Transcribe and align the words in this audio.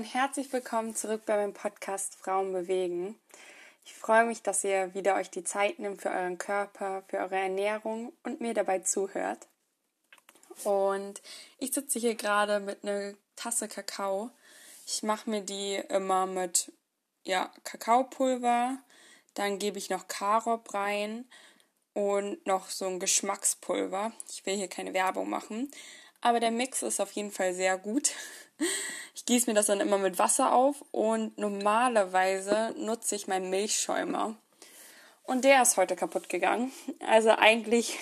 und 0.00 0.14
herzlich 0.14 0.50
willkommen 0.50 0.96
zurück 0.96 1.26
bei 1.26 1.36
meinem 1.36 1.52
Podcast 1.52 2.14
Frauen 2.14 2.54
bewegen. 2.54 3.20
Ich 3.84 3.92
freue 3.92 4.24
mich, 4.24 4.40
dass 4.40 4.64
ihr 4.64 4.94
wieder 4.94 5.16
euch 5.16 5.28
die 5.28 5.44
Zeit 5.44 5.78
nimmt 5.78 6.00
für 6.00 6.08
euren 6.08 6.38
Körper, 6.38 7.02
für 7.08 7.18
eure 7.18 7.36
Ernährung 7.36 8.14
und 8.22 8.40
mir 8.40 8.54
dabei 8.54 8.78
zuhört. 8.78 9.46
Und 10.64 11.20
ich 11.58 11.74
sitze 11.74 11.98
hier 11.98 12.14
gerade 12.14 12.60
mit 12.60 12.82
einer 12.82 13.12
Tasse 13.36 13.68
Kakao. 13.68 14.30
Ich 14.86 15.02
mache 15.02 15.28
mir 15.28 15.42
die 15.42 15.74
immer 15.90 16.24
mit 16.24 16.72
ja, 17.24 17.52
Kakaopulver, 17.64 18.78
dann 19.34 19.58
gebe 19.58 19.76
ich 19.76 19.90
noch 19.90 20.08
Karob 20.08 20.72
rein 20.72 21.26
und 21.92 22.46
noch 22.46 22.70
so 22.70 22.86
ein 22.86 23.00
Geschmackspulver. 23.00 24.12
Ich 24.30 24.46
will 24.46 24.56
hier 24.56 24.68
keine 24.68 24.94
Werbung 24.94 25.28
machen, 25.28 25.70
aber 26.20 26.40
der 26.40 26.50
Mix 26.50 26.82
ist 26.82 27.00
auf 27.00 27.12
jeden 27.12 27.30
Fall 27.30 27.54
sehr 27.54 27.78
gut. 27.78 28.12
Ich 29.12 29.26
gieße 29.26 29.50
mir 29.50 29.54
das 29.54 29.66
dann 29.66 29.80
immer 29.80 29.98
mit 29.98 30.18
Wasser 30.18 30.54
auf 30.54 30.82
und 30.92 31.36
normalerweise 31.36 32.74
nutze 32.78 33.16
ich 33.16 33.26
meinen 33.26 33.50
Milchschäumer. 33.50 34.36
Und 35.24 35.44
der 35.44 35.62
ist 35.62 35.76
heute 35.76 35.94
kaputt 35.94 36.28
gegangen. 36.28 36.72
Also 37.06 37.30
eigentlich 37.30 37.98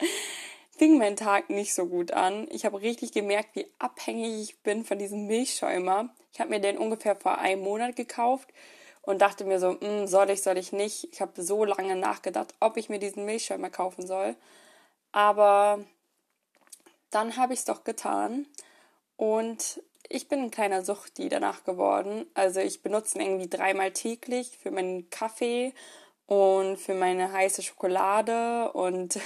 fing 0.78 0.98
mein 0.98 1.16
Tag 1.16 1.50
nicht 1.50 1.74
so 1.74 1.86
gut 1.86 2.12
an. 2.12 2.48
Ich 2.50 2.64
habe 2.64 2.80
richtig 2.80 3.12
gemerkt, 3.12 3.54
wie 3.54 3.66
abhängig 3.78 4.42
ich 4.42 4.62
bin 4.62 4.84
von 4.84 4.98
diesem 4.98 5.26
Milchschäumer. 5.26 6.08
Ich 6.32 6.40
habe 6.40 6.50
mir 6.50 6.60
den 6.60 6.78
ungefähr 6.78 7.14
vor 7.14 7.38
einem 7.38 7.62
Monat 7.62 7.94
gekauft 7.94 8.48
und 9.02 9.22
dachte 9.22 9.44
mir 9.44 9.60
so, 9.60 9.80
hm, 9.80 10.06
soll 10.06 10.30
ich, 10.30 10.42
soll 10.42 10.58
ich 10.58 10.72
nicht. 10.72 11.08
Ich 11.12 11.20
habe 11.20 11.42
so 11.42 11.64
lange 11.64 11.96
nachgedacht, 11.96 12.54
ob 12.60 12.76
ich 12.76 12.88
mir 12.88 12.98
diesen 12.98 13.24
Milchschäumer 13.24 13.70
kaufen 13.70 14.06
soll. 14.06 14.36
Aber 15.12 15.84
dann 17.10 17.36
habe 17.36 17.54
ich 17.54 17.60
es 17.60 17.64
doch 17.64 17.84
getan. 17.84 18.46
Und 19.16 19.82
ich 20.08 20.28
bin 20.28 20.40
ein 20.40 20.50
kleiner 20.50 20.84
Suchti 20.84 21.28
danach 21.28 21.64
geworden. 21.64 22.26
Also 22.34 22.60
ich 22.60 22.82
benutze 22.82 23.18
ihn 23.18 23.26
irgendwie 23.26 23.50
dreimal 23.50 23.92
täglich 23.92 24.58
für 24.58 24.70
meinen 24.70 25.10
Kaffee 25.10 25.74
und 26.26 26.76
für 26.76 26.94
meine 26.94 27.32
heiße 27.32 27.62
Schokolade 27.62 28.72
und 28.72 29.18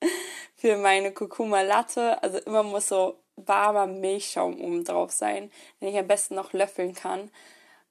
für 0.56 0.76
meine 0.76 1.12
Kurkuma 1.12 1.62
Latte. 1.62 2.22
Also 2.22 2.38
immer 2.38 2.62
muss 2.62 2.88
so 2.88 3.18
warmer 3.36 3.86
Milchschaum 3.86 4.60
oben 4.60 4.84
drauf 4.84 5.10
sein, 5.10 5.50
den 5.80 5.88
ich 5.88 5.98
am 5.98 6.06
besten 6.06 6.34
noch 6.36 6.52
löffeln 6.52 6.94
kann. 6.94 7.30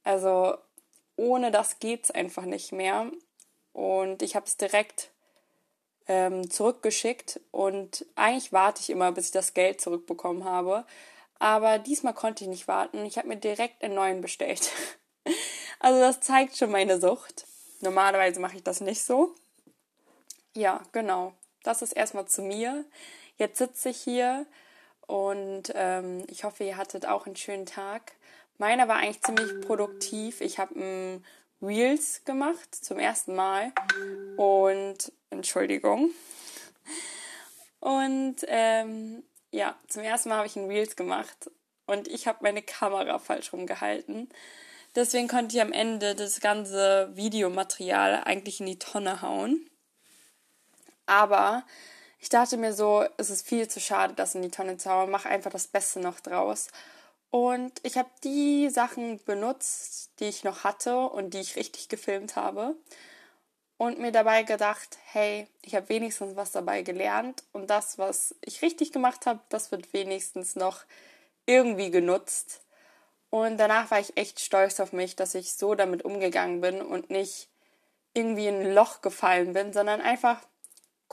Also 0.04 0.58
ohne 1.16 1.52
das 1.52 1.80
geht's 1.80 2.12
einfach 2.12 2.46
nicht 2.46 2.72
mehr. 2.72 3.12
Und 3.74 4.22
ich 4.22 4.36
habe 4.36 4.46
es 4.46 4.58
direkt 4.58 5.13
ähm, 6.08 6.50
zurückgeschickt 6.50 7.40
und 7.52 8.06
eigentlich 8.16 8.52
warte 8.52 8.82
ich 8.82 8.90
immer, 8.90 9.12
bis 9.12 9.28
ich 9.28 9.32
das 9.32 9.54
Geld 9.54 9.82
zurückbekommen 9.82 10.44
habe. 10.44 10.86
Aber 11.40 11.80
diesmal 11.80 12.14
konnte 12.14 12.44
ich 12.44 12.50
nicht 12.50 12.68
warten. 12.68 13.06
Ich 13.06 13.18
habe 13.18 13.28
mir 13.28 13.38
direkt 13.38 13.84
einen 13.84 13.96
neuen 13.96 14.22
bestellt. 14.22 14.72
also 15.80 16.00
das 16.00 16.22
zeigt 16.22 16.58
schon 16.58 16.72
meine 16.72 17.00
Sucht. 17.00 17.46
Normalerweise 17.82 18.40
mache 18.40 18.58
ich 18.58 18.64
das 18.64 18.82
nicht 18.82 19.04
so. 19.04 19.36
Ja, 20.56 20.82
genau. 20.92 21.34
Das 21.64 21.82
ist 21.82 21.94
erstmal 21.94 22.28
zu 22.28 22.42
mir. 22.42 22.86
Jetzt 23.38 23.58
sitze 23.58 23.90
ich 23.90 23.98
hier 23.98 24.46
und 25.08 25.72
ähm, 25.76 26.24
ich 26.30 26.44
hoffe, 26.44 26.64
ihr 26.64 26.78
hattet 26.78 27.06
auch 27.06 27.26
einen 27.26 27.36
schönen 27.36 27.66
Tag. 27.66 28.14
Meiner 28.58 28.88
war 28.88 28.98
eigentlich 28.98 29.22
ziemlich 29.22 29.66
produktiv. 29.66 30.40
Ich 30.42 30.60
habe 30.60 31.22
Reels 31.62 32.24
gemacht 32.26 32.76
zum 32.76 33.00
ersten 33.00 33.36
Mal 33.36 33.72
und 34.38 35.12
Entschuldigung. 35.34 36.12
Und 37.80 38.38
ähm, 38.48 39.24
ja, 39.52 39.76
zum 39.88 40.04
ersten 40.04 40.30
Mal 40.30 40.38
habe 40.38 40.48
ich 40.48 40.56
ein 40.56 40.68
Reels 40.68 40.96
gemacht 40.96 41.52
und 41.86 42.08
ich 42.08 42.28
habe 42.28 42.40
meine 42.42 42.62
Kamera 42.62 43.20
falsch 43.20 43.52
rumgehalten. 43.52 44.30
Deswegen 44.96 45.28
konnte 45.28 45.56
ich 45.56 45.62
am 45.62 45.72
Ende 45.72 46.16
das 46.16 46.40
ganze 46.40 47.10
Videomaterial 47.14 48.24
eigentlich 48.24 48.60
in 48.60 48.68
die 48.68 48.80
Tonne 48.80 49.22
hauen. 49.22 49.70
Aber 51.06 51.66
ich 52.20 52.30
dachte 52.30 52.58
mir 52.58 52.74
so, 52.74 53.06
es 53.18 53.30
ist 53.30 53.46
viel 53.46 53.68
zu 53.68 53.80
schade, 53.80 54.14
das 54.14 54.36
in 54.36 54.44
die 54.44 54.52
Tonne 54.52 54.78
zu 54.78 54.90
hauen. 54.90 55.12
Mach 55.12 55.26
einfach 55.26 55.52
das 55.52 55.68
Beste 55.68 56.00
noch 56.00 56.20
draus. 56.20 56.70
Und 57.32 57.74
ich 57.84 57.98
habe 57.98 58.10
die 58.24 58.70
Sachen 58.70 59.20
benutzt, 59.26 60.12
die 60.20 60.26
ich 60.26 60.44
noch 60.44 60.64
hatte 60.64 60.98
und 61.10 61.34
die 61.34 61.42
ich 61.42 61.56
richtig 61.56 61.90
gefilmt 61.90 62.36
habe 62.36 62.76
und 63.84 64.00
mir 64.00 64.14
dabei 64.14 64.44
gedacht, 64.44 64.98
hey, 65.12 65.46
ich 65.62 65.76
habe 65.76 65.90
wenigstens 65.90 66.38
was 66.38 66.54
dabei 66.54 66.84
gelernt 66.84 67.44
und 67.52 67.70
das, 67.70 67.98
was 67.98 68.34
ich 68.40 68.62
richtig 68.62 68.94
gemacht 68.94 69.26
habe, 69.26 69.42
das 69.50 69.72
wird 69.72 69.92
wenigstens 69.92 70.56
noch 70.56 70.86
irgendwie 71.46 71.92
genutzt. 71.92 72.62
Und 73.30 73.58
danach 73.58 73.92
war 73.92 74.00
ich 74.00 74.16
echt 74.16 74.40
stolz 74.40 74.80
auf 74.80 74.94
mich, 74.94 75.18
dass 75.18 75.36
ich 75.36 75.52
so 75.52 75.76
damit 75.76 76.06
umgegangen 76.06 76.62
bin 76.62 76.82
und 76.82 77.10
nicht 77.10 77.50
irgendwie 78.14 78.48
in 78.48 78.62
ein 78.62 78.74
Loch 78.74 79.02
gefallen 79.02 79.52
bin, 79.52 79.74
sondern 79.74 80.00
einfach 80.00 80.40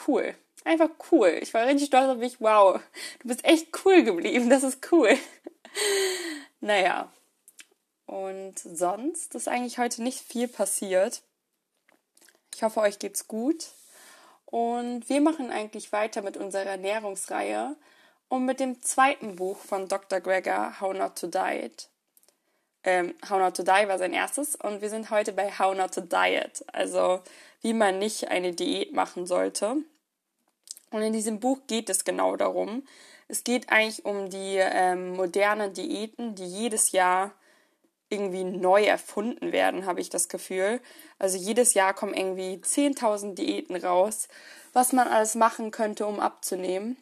cool. 0.06 0.36
Einfach 0.64 0.90
cool. 1.10 1.40
Ich 1.42 1.52
war 1.52 1.66
richtig 1.66 1.88
stolz 1.88 2.08
auf 2.08 2.18
mich. 2.18 2.40
Wow, 2.40 2.78
du 3.18 3.26
bist 3.26 3.44
echt 3.44 3.84
cool 3.84 4.04
geblieben. 4.04 4.48
Das 4.48 4.62
ist 4.62 4.92
cool. 4.92 5.18
naja. 6.60 7.12
Und 8.06 8.60
sonst 8.60 9.34
ist 9.34 9.48
eigentlich 9.48 9.78
heute 9.78 10.04
nicht 10.04 10.20
viel 10.20 10.46
passiert. 10.46 11.22
Ich 12.54 12.62
hoffe, 12.62 12.80
euch 12.80 12.98
geht's 12.98 13.28
gut. 13.28 13.68
Und 14.46 15.08
wir 15.08 15.20
machen 15.20 15.50
eigentlich 15.50 15.92
weiter 15.92 16.22
mit 16.22 16.36
unserer 16.36 16.66
Ernährungsreihe 16.66 17.76
und 18.28 18.44
mit 18.44 18.60
dem 18.60 18.82
zweiten 18.82 19.36
Buch 19.36 19.58
von 19.58 19.88
Dr. 19.88 20.20
Gregor, 20.20 20.80
How 20.80 20.94
Not 20.94 21.16
to 21.16 21.28
Diet. 21.28 21.88
Ähm, 22.82 23.14
How 23.28 23.38
Not 23.38 23.56
to 23.56 23.62
Die 23.62 23.88
war 23.88 23.98
sein 23.98 24.12
erstes 24.12 24.56
und 24.56 24.80
wir 24.80 24.90
sind 24.90 25.10
heute 25.10 25.32
bei 25.32 25.50
How 25.50 25.76
Not 25.76 25.94
to 25.94 26.00
Diet, 26.00 26.64
also 26.72 27.20
wie 27.60 27.74
man 27.74 27.98
nicht 27.98 28.28
eine 28.28 28.52
Diät 28.52 28.92
machen 28.92 29.26
sollte. 29.26 29.76
Und 30.90 31.02
in 31.02 31.12
diesem 31.12 31.38
Buch 31.38 31.58
geht 31.66 31.88
es 31.88 32.04
genau 32.04 32.36
darum. 32.36 32.84
Es 33.28 33.44
geht 33.44 33.70
eigentlich 33.70 34.04
um 34.04 34.30
die 34.30 34.56
ähm, 34.56 35.14
modernen 35.14 35.72
Diäten, 35.72 36.34
die 36.34 36.46
jedes 36.46 36.90
Jahr 36.90 37.32
irgendwie 38.10 38.44
neu 38.44 38.84
erfunden 38.84 39.52
werden, 39.52 39.86
habe 39.86 40.00
ich 40.00 40.10
das 40.10 40.28
Gefühl. 40.28 40.80
Also 41.18 41.38
jedes 41.38 41.74
Jahr 41.74 41.94
kommen 41.94 42.14
irgendwie 42.14 42.56
10.000 42.56 43.34
Diäten 43.34 43.76
raus, 43.76 44.28
was 44.72 44.92
man 44.92 45.08
alles 45.08 45.36
machen 45.36 45.70
könnte, 45.70 46.06
um 46.06 46.20
abzunehmen. 46.20 46.96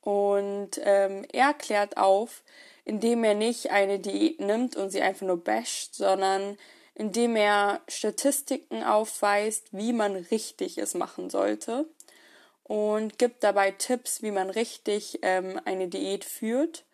Und 0.00 0.72
ähm, 0.82 1.24
er 1.32 1.54
klärt 1.54 1.96
auf, 1.96 2.42
indem 2.84 3.24
er 3.24 3.34
nicht 3.34 3.70
eine 3.70 3.98
Diät 3.98 4.40
nimmt 4.40 4.76
und 4.76 4.90
sie 4.90 5.00
einfach 5.00 5.26
nur 5.26 5.42
basht, 5.42 5.94
sondern 5.94 6.58
indem 6.94 7.36
er 7.36 7.80
Statistiken 7.88 8.84
aufweist, 8.84 9.68
wie 9.72 9.92
man 9.92 10.14
richtig 10.16 10.78
es 10.78 10.94
machen 10.94 11.30
sollte 11.30 11.86
und 12.64 13.18
gibt 13.18 13.44
dabei 13.44 13.70
Tipps, 13.70 14.22
wie 14.22 14.30
man 14.30 14.50
richtig 14.50 15.20
ähm, 15.22 15.60
eine 15.64 15.88
Diät 15.88 16.24
führt 16.24 16.84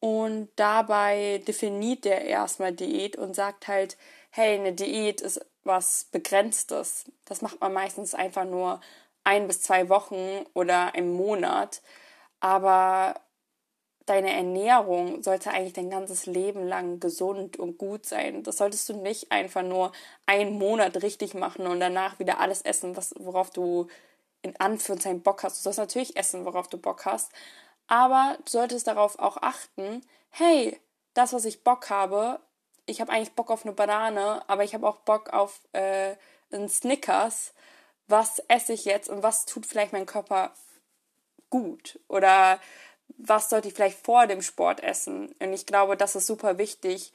und 0.00 0.48
dabei 0.56 1.42
definiert 1.46 2.06
er 2.06 2.22
erstmal 2.22 2.72
Diät 2.72 3.16
und 3.16 3.34
sagt 3.34 3.68
halt, 3.68 3.96
hey, 4.30 4.58
eine 4.58 4.72
Diät 4.72 5.20
ist 5.20 5.44
was 5.64 6.08
Begrenztes. 6.12 7.06
Das 7.24 7.42
macht 7.42 7.60
man 7.60 7.72
meistens 7.72 8.14
einfach 8.14 8.44
nur 8.44 8.80
ein 9.24 9.46
bis 9.46 9.62
zwei 9.62 9.88
Wochen 9.88 10.44
oder 10.54 10.94
im 10.94 11.12
Monat. 11.12 11.82
Aber 12.40 13.20
deine 14.06 14.32
Ernährung 14.32 15.22
sollte 15.22 15.50
eigentlich 15.50 15.74
dein 15.74 15.90
ganzes 15.90 16.26
Leben 16.26 16.66
lang 16.66 17.00
gesund 17.00 17.58
und 17.58 17.78
gut 17.78 18.06
sein. 18.06 18.42
Das 18.42 18.58
solltest 18.58 18.88
du 18.88 18.94
nicht 18.94 19.32
einfach 19.32 19.62
nur 19.62 19.92
einen 20.26 20.58
Monat 20.58 21.02
richtig 21.02 21.34
machen 21.34 21.66
und 21.66 21.80
danach 21.80 22.18
wieder 22.18 22.40
alles 22.40 22.62
essen, 22.62 22.96
worauf 23.18 23.50
du 23.50 23.88
in 24.42 24.58
Anführungszeichen 24.58 25.22
Bock 25.22 25.42
hast. 25.42 25.58
Du 25.58 25.62
sollst 25.62 25.78
natürlich 25.78 26.16
essen, 26.16 26.44
worauf 26.44 26.68
du 26.68 26.78
Bock 26.78 27.04
hast. 27.04 27.32
Aber 27.88 28.38
du 28.44 28.50
solltest 28.50 28.86
darauf 28.86 29.18
auch 29.18 29.38
achten, 29.38 30.02
hey, 30.30 30.78
das, 31.14 31.32
was 31.32 31.44
ich 31.44 31.64
Bock 31.64 31.90
habe, 31.90 32.40
ich 32.86 33.00
habe 33.00 33.12
eigentlich 33.12 33.34
Bock 33.34 33.50
auf 33.50 33.64
eine 33.64 33.74
Banane, 33.74 34.42
aber 34.48 34.64
ich 34.64 34.74
habe 34.74 34.86
auch 34.86 34.98
Bock 34.98 35.30
auf 35.32 35.60
äh, 35.72 36.14
einen 36.52 36.68
Snickers. 36.68 37.52
Was 38.06 38.38
esse 38.48 38.72
ich 38.72 38.84
jetzt 38.86 39.10
und 39.10 39.22
was 39.22 39.44
tut 39.44 39.66
vielleicht 39.66 39.92
mein 39.92 40.06
Körper 40.06 40.52
gut? 41.50 41.98
Oder 42.08 42.58
was 43.18 43.50
sollte 43.50 43.68
ich 43.68 43.74
vielleicht 43.74 44.04
vor 44.04 44.26
dem 44.26 44.42
Sport 44.42 44.82
essen? 44.82 45.34
Und 45.38 45.52
ich 45.52 45.66
glaube, 45.66 45.96
das 45.96 46.14
ist 46.14 46.26
super 46.26 46.56
wichtig, 46.56 47.12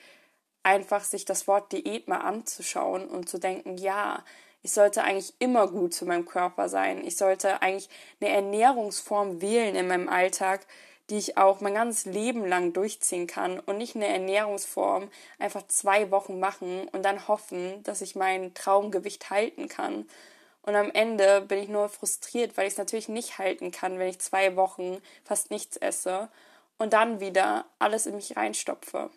einfach 0.63 1.03
sich 1.03 1.25
das 1.25 1.47
Wort 1.47 1.71
Diät 1.71 2.07
mal 2.07 2.21
anzuschauen 2.21 3.07
und 3.07 3.29
zu 3.29 3.37
denken, 3.37 3.77
ja, 3.77 4.23
ich 4.63 4.71
sollte 4.71 5.03
eigentlich 5.03 5.33
immer 5.39 5.67
gut 5.67 5.93
zu 5.93 6.05
meinem 6.05 6.25
Körper 6.25 6.69
sein. 6.69 7.05
Ich 7.05 7.17
sollte 7.17 7.61
eigentlich 7.61 7.89
eine 8.21 8.31
Ernährungsform 8.31 9.41
wählen 9.41 9.75
in 9.75 9.87
meinem 9.87 10.09
Alltag, 10.09 10.65
die 11.09 11.17
ich 11.17 11.37
auch 11.37 11.59
mein 11.59 11.73
ganzes 11.73 12.05
Leben 12.05 12.45
lang 12.45 12.71
durchziehen 12.71 13.27
kann 13.27 13.59
und 13.59 13.77
nicht 13.77 13.95
eine 13.95 14.07
Ernährungsform 14.07 15.09
einfach 15.37 15.67
zwei 15.67 16.11
Wochen 16.11 16.39
machen 16.39 16.87
und 16.93 17.03
dann 17.03 17.27
hoffen, 17.27 17.83
dass 17.83 18.01
ich 18.01 18.15
mein 18.15 18.53
Traumgewicht 18.53 19.29
halten 19.29 19.67
kann. 19.67 20.07
Und 20.61 20.75
am 20.75 20.89
Ende 20.91 21.41
bin 21.41 21.59
ich 21.59 21.67
nur 21.67 21.89
frustriert, 21.89 22.55
weil 22.55 22.67
ich 22.67 22.73
es 22.73 22.77
natürlich 22.77 23.09
nicht 23.09 23.37
halten 23.37 23.71
kann, 23.71 23.99
wenn 23.99 24.07
ich 24.07 24.19
zwei 24.19 24.55
Wochen 24.55 25.01
fast 25.25 25.51
nichts 25.51 25.75
esse. 25.77 26.29
und 26.79 26.93
dann 26.93 27.19
wieder 27.19 27.65
alles 27.79 28.07
in 28.07 28.15
mich 28.15 28.35
reinstopfe. 28.35 29.09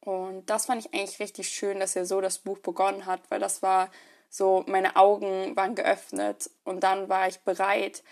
Und 0.00 0.48
das 0.48 0.66
fand 0.66 0.84
ich 0.84 0.94
eigentlich 0.94 1.20
richtig 1.20 1.48
schön, 1.50 1.80
dass 1.80 1.96
er 1.96 2.06
so 2.06 2.20
das 2.20 2.38
Buch 2.38 2.58
begonnen 2.58 3.06
hat, 3.06 3.20
weil 3.30 3.40
das 3.40 3.62
war 3.62 3.90
so, 4.30 4.64
meine 4.68 4.94
Augen 4.94 5.56
waren 5.56 5.74
geöffnet 5.74 6.50
und 6.64 6.80
dann 6.80 7.08
war 7.08 7.26
ich 7.26 7.40
bereit, 7.40 8.04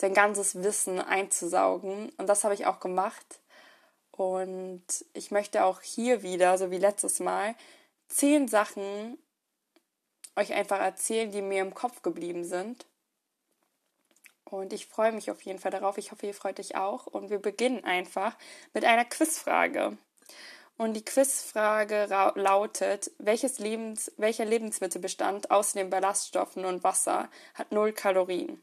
sein 0.00 0.14
ganzes 0.14 0.62
Wissen 0.62 0.98
einzusaugen. 0.98 2.10
Und 2.16 2.26
das 2.26 2.44
habe 2.44 2.54
ich 2.54 2.66
auch 2.66 2.80
gemacht. 2.80 3.40
Und 4.12 4.82
ich 5.12 5.30
möchte 5.30 5.64
auch 5.64 5.82
hier 5.82 6.22
wieder, 6.22 6.56
so 6.56 6.70
wie 6.70 6.78
letztes 6.78 7.20
Mal, 7.20 7.54
zehn 8.08 8.48
Sachen 8.48 9.18
euch 10.36 10.54
einfach 10.54 10.80
erzählen, 10.80 11.30
die 11.30 11.42
mir 11.42 11.60
im 11.60 11.74
Kopf 11.74 12.00
geblieben 12.02 12.44
sind. 12.44 12.86
Und 14.44 14.72
ich 14.72 14.86
freue 14.86 15.12
mich 15.12 15.30
auf 15.30 15.42
jeden 15.42 15.58
Fall 15.58 15.70
darauf. 15.70 15.98
Ich 15.98 16.10
hoffe, 16.10 16.26
ihr 16.26 16.34
freut 16.34 16.58
euch 16.58 16.76
auch. 16.76 17.06
Und 17.06 17.28
wir 17.28 17.38
beginnen 17.38 17.84
einfach 17.84 18.36
mit 18.72 18.84
einer 18.84 19.04
Quizfrage. 19.04 19.98
Und 20.78 20.94
die 20.94 21.04
Quizfrage 21.04 22.06
lautet, 22.36 23.10
welches 23.18 23.58
Lebens, 23.58 24.12
welcher 24.16 24.44
Lebensmittelbestand 24.44 25.50
außer 25.50 25.80
den 25.80 25.90
Ballaststoffen 25.90 26.64
und 26.64 26.84
Wasser 26.84 27.28
hat 27.54 27.72
null 27.72 27.92
Kalorien? 27.92 28.62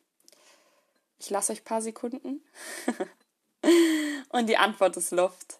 Ich 1.20 1.30
lasse 1.30 1.52
euch 1.52 1.60
ein 1.60 1.66
paar 1.66 1.82
Sekunden. 1.82 2.42
und 4.30 4.48
die 4.48 4.56
Antwort 4.56 4.96
ist 4.96 5.12
Luft. 5.12 5.60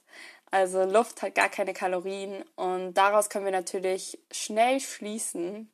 Also 0.50 0.86
Luft 0.86 1.22
hat 1.22 1.36
gar 1.36 1.50
keine 1.50 1.74
Kalorien 1.74 2.46
und 2.56 2.94
daraus 2.94 3.30
können 3.30 3.44
wir 3.44 3.52
natürlich 3.52 4.18
schnell 4.32 4.80
schließen, 4.80 5.70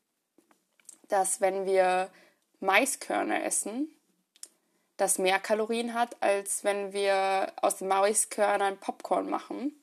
dass 1.10 1.42
wenn 1.42 1.68
wir 1.68 2.10
Maiskörner 2.60 3.44
essen, 3.44 3.96
das 4.98 5.20
mehr 5.20 5.40
Kalorien 5.40 5.94
hat, 5.94 6.18
als 6.24 6.64
wenn 6.64 6.94
wir 6.94 7.54
aus 7.58 7.78
den 7.78 7.88
Maiskörnern 7.90 8.80
Popcorn 8.80 9.30
machen. 9.30 9.81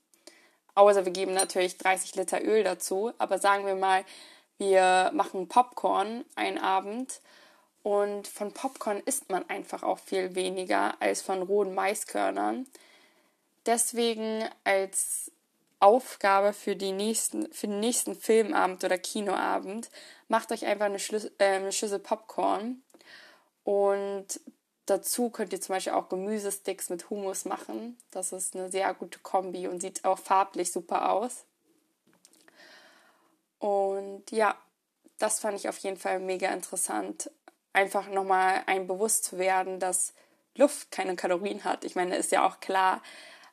Außer 0.78 1.04
wir 1.04 1.10
geben 1.10 1.34
natürlich 1.34 1.76
30 1.76 2.14
Liter 2.14 2.40
Öl 2.40 2.62
dazu. 2.62 3.12
Aber 3.18 3.38
sagen 3.38 3.66
wir 3.66 3.74
mal, 3.74 4.04
wir 4.58 5.10
machen 5.12 5.48
Popcorn 5.48 6.24
einen 6.36 6.56
Abend 6.56 7.20
und 7.82 8.28
von 8.28 8.54
Popcorn 8.54 9.02
isst 9.04 9.28
man 9.28 9.48
einfach 9.50 9.82
auch 9.82 9.98
viel 9.98 10.36
weniger 10.36 10.94
als 11.00 11.20
von 11.20 11.42
rohen 11.42 11.74
Maiskörnern. 11.74 12.64
Deswegen 13.66 14.44
als 14.62 15.32
Aufgabe 15.80 16.52
für, 16.52 16.76
die 16.76 16.92
nächsten, 16.92 17.52
für 17.52 17.66
den 17.66 17.80
nächsten 17.80 18.14
Filmabend 18.14 18.84
oder 18.84 18.98
Kinoabend, 18.98 19.90
macht 20.28 20.52
euch 20.52 20.64
einfach 20.64 20.86
eine, 20.86 21.00
Schlüssel, 21.00 21.32
äh, 21.38 21.56
eine 21.56 21.72
Schüssel 21.72 21.98
Popcorn 21.98 22.82
und 23.64 24.40
Dazu 24.88 25.28
könnt 25.28 25.52
ihr 25.52 25.60
zum 25.60 25.74
Beispiel 25.74 25.92
auch 25.92 26.08
Gemüsesticks 26.08 26.88
mit 26.88 27.10
Hummus 27.10 27.44
machen. 27.44 27.98
Das 28.10 28.32
ist 28.32 28.56
eine 28.56 28.70
sehr 28.70 28.94
gute 28.94 29.18
Kombi 29.18 29.68
und 29.68 29.82
sieht 29.82 30.06
auch 30.06 30.18
farblich 30.18 30.72
super 30.72 31.12
aus. 31.12 31.44
Und 33.58 34.30
ja, 34.30 34.56
das 35.18 35.40
fand 35.40 35.58
ich 35.58 35.68
auf 35.68 35.76
jeden 35.78 35.98
Fall 35.98 36.20
mega 36.20 36.48
interessant. 36.48 37.30
Einfach 37.74 38.08
nochmal 38.08 38.62
ein 38.64 38.86
bewusst 38.86 39.24
zu 39.24 39.36
werden, 39.36 39.78
dass 39.78 40.14
Luft 40.54 40.90
keine 40.90 41.16
Kalorien 41.16 41.64
hat. 41.64 41.84
Ich 41.84 41.94
meine, 41.94 42.16
ist 42.16 42.32
ja 42.32 42.46
auch 42.46 42.60
klar. 42.60 43.02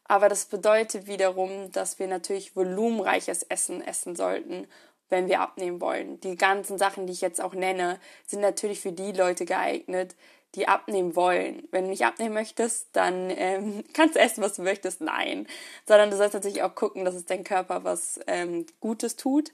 Aber 0.06 0.30
das 0.30 0.46
bedeutet 0.46 1.06
wiederum, 1.08 1.70
dass 1.74 2.00
wir 2.00 2.08
natürlich 2.08 2.56
volumenreiches 2.56 3.44
Essen 3.44 3.86
essen 3.86 4.16
sollten, 4.16 4.68
wenn 5.10 5.28
wir 5.28 5.42
abnehmen 5.42 5.82
wollen. 5.82 6.20
Die 6.22 6.38
ganzen 6.38 6.78
Sachen, 6.78 7.08
die 7.08 7.14
ich 7.14 7.22
jetzt 7.22 7.42
auch 7.42 7.54
nenne, 7.54 8.00
sind 8.26 8.40
natürlich 8.40 8.80
für 8.80 8.94
die 8.94 9.12
Leute 9.12 9.46
geeignet, 9.46 10.16
die 10.56 10.68
abnehmen 10.68 11.16
wollen. 11.16 11.68
Wenn 11.72 11.86
du 11.86 11.90
nicht 11.90 12.06
abnehmen 12.06 12.34
möchtest, 12.34 12.88
dann 12.94 13.30
ähm, 13.30 13.84
kannst 13.94 14.16
du 14.16 14.20
essen, 14.20 14.44
was 14.44 14.54
du 14.54 14.62
möchtest. 14.62 15.02
Nein. 15.02 15.48
Sondern 15.86 16.10
du 16.10 16.18
sollst 16.18 16.34
natürlich 16.34 16.64
auch 16.64 16.76
gucken, 16.76 17.06
dass 17.06 17.16
es 17.16 17.26
dein 17.26 17.44
Körper 17.44 17.84
was 17.84 18.20
ähm, 18.28 18.66
Gutes 18.80 19.16
tut. 19.16 19.52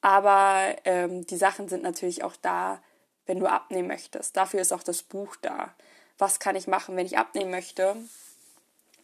Aber 0.00 0.76
ähm, 0.84 1.26
die 1.26 1.36
Sachen 1.36 1.68
sind 1.68 1.82
natürlich 1.82 2.24
auch 2.24 2.36
da, 2.40 2.82
wenn 3.26 3.38
du 3.38 3.46
abnehmen 3.46 3.88
möchtest. 3.88 4.36
Dafür 4.36 4.60
ist 4.60 4.72
auch 4.72 4.82
das 4.82 5.02
Buch 5.02 5.36
da. 5.40 5.74
Was 6.18 6.40
kann 6.40 6.56
ich 6.56 6.66
machen, 6.66 6.96
wenn 6.96 7.06
ich 7.06 7.18
abnehmen 7.18 7.50
möchte? 7.50 7.96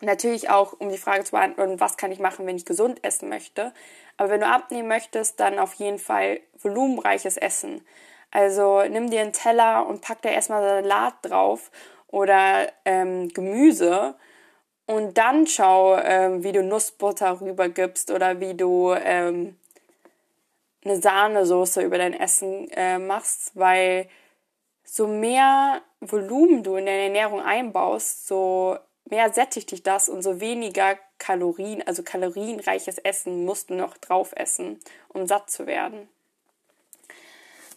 Natürlich 0.00 0.48
auch, 0.50 0.74
um 0.78 0.90
die 0.90 0.98
Frage 0.98 1.24
zu 1.24 1.32
beantworten, 1.32 1.80
was 1.80 1.96
kann 1.96 2.12
ich 2.12 2.20
machen, 2.20 2.46
wenn 2.46 2.56
ich 2.56 2.64
gesund 2.64 3.02
essen 3.02 3.28
möchte. 3.28 3.72
Aber 4.16 4.30
wenn 4.30 4.40
du 4.40 4.46
abnehmen 4.46 4.88
möchtest, 4.88 5.40
dann 5.40 5.58
auf 5.58 5.74
jeden 5.74 5.98
Fall 5.98 6.40
volumenreiches 6.60 7.36
Essen. 7.36 7.84
Also 8.30 8.82
nimm 8.82 9.10
dir 9.10 9.20
einen 9.20 9.32
Teller 9.32 9.86
und 9.86 10.02
pack 10.02 10.22
da 10.22 10.28
erstmal 10.28 10.62
Salat 10.62 11.14
drauf 11.22 11.70
oder 12.08 12.68
ähm, 12.84 13.28
Gemüse 13.28 14.14
und 14.86 15.18
dann 15.18 15.46
schau, 15.46 15.96
ähm, 15.98 16.42
wie 16.42 16.52
du 16.52 16.62
Nussbutter 16.62 17.40
rübergibst 17.40 18.10
oder 18.10 18.40
wie 18.40 18.54
du 18.54 18.94
ähm, 18.94 19.56
eine 20.84 21.00
Sahnesoße 21.00 21.82
über 21.82 21.98
dein 21.98 22.14
Essen 22.14 22.70
äh, 22.70 22.98
machst, 22.98 23.52
weil 23.54 24.08
so 24.84 25.06
mehr 25.06 25.82
Volumen 26.00 26.62
du 26.62 26.76
in 26.76 26.86
deine 26.86 27.02
Ernährung 27.04 27.42
einbaust, 27.42 28.26
so 28.26 28.78
mehr 29.04 29.32
sättigt 29.32 29.70
dich 29.70 29.82
das 29.82 30.08
und 30.08 30.22
so 30.22 30.40
weniger 30.40 30.96
Kalorien, 31.18 31.86
also 31.86 32.02
kalorienreiches 32.02 32.98
Essen 32.98 33.44
musst 33.44 33.70
du 33.70 33.74
noch 33.74 33.96
drauf 33.98 34.32
essen, 34.36 34.80
um 35.08 35.26
satt 35.26 35.50
zu 35.50 35.66
werden. 35.66 36.08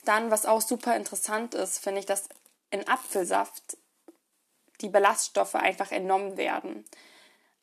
Dann, 0.06 0.32
was 0.32 0.46
auch 0.46 0.62
super 0.62 0.96
interessant 0.96 1.54
ist, 1.54 1.80
finde 1.80 2.00
ich, 2.00 2.06
dass 2.06 2.30
in 2.72 2.88
Apfelsaft 2.88 3.78
die 4.82 4.90
Ballaststoffe 4.90 5.56
einfach 5.56 5.92
entnommen 5.92 6.38
werden. 6.38 6.86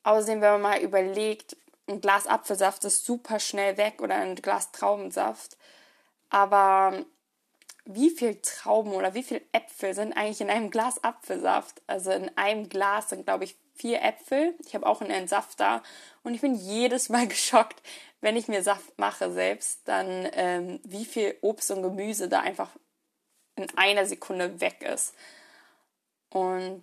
Außerdem, 0.05 0.40
wenn 0.40 0.52
man 0.52 0.62
mal 0.62 0.81
überlegt, 0.81 1.56
ein 1.88 2.00
Glas 2.00 2.26
Apfelsaft 2.26 2.85
ist 2.85 3.05
super 3.05 3.40
schnell 3.40 3.76
weg 3.76 4.00
oder 4.00 4.17
ein 4.17 4.37
Glas 4.37 4.73
Traubensaft. 4.73 5.56
Aber 6.31 7.05
wie 7.90 8.11
viel 8.11 8.38
Trauben 8.43 8.93
oder 8.93 9.14
wie 9.14 9.23
viel 9.23 9.40
Äpfel 9.52 9.94
sind 9.94 10.12
eigentlich 10.12 10.43
in 10.43 10.50
einem 10.50 10.70
Glas 10.70 11.02
Apfelsaft? 11.02 11.81
Also 11.87 12.11
in 12.11 12.31
einem 12.37 12.69
Glas 12.69 13.08
sind, 13.08 13.25
glaube 13.25 13.44
ich, 13.44 13.56
vier 13.76 14.02
Äpfel. 14.02 14.55
Ich 14.67 14.75
habe 14.75 14.87
auch 14.87 15.00
einen 15.00 15.11
Entsafter 15.11 15.82
und 16.23 16.35
ich 16.35 16.43
bin 16.43 16.55
jedes 16.55 17.08
Mal 17.08 17.26
geschockt, 17.29 17.82
wenn 18.20 18.37
ich 18.37 18.46
mir 18.46 18.62
Saft 18.62 18.99
mache 18.99 19.32
selbst, 19.32 19.81
dann 19.87 20.29
ähm, 20.32 20.81
wie 20.85 21.06
viel 21.06 21.38
Obst 21.40 21.70
und 21.70 21.82
Gemüse 21.82 22.29
da 22.29 22.41
einfach 22.41 22.70
in 23.56 23.67
einer 23.79 24.05
Sekunde 24.05 24.60
weg 24.60 24.82
ist. 24.82 25.15
Und 26.29 26.82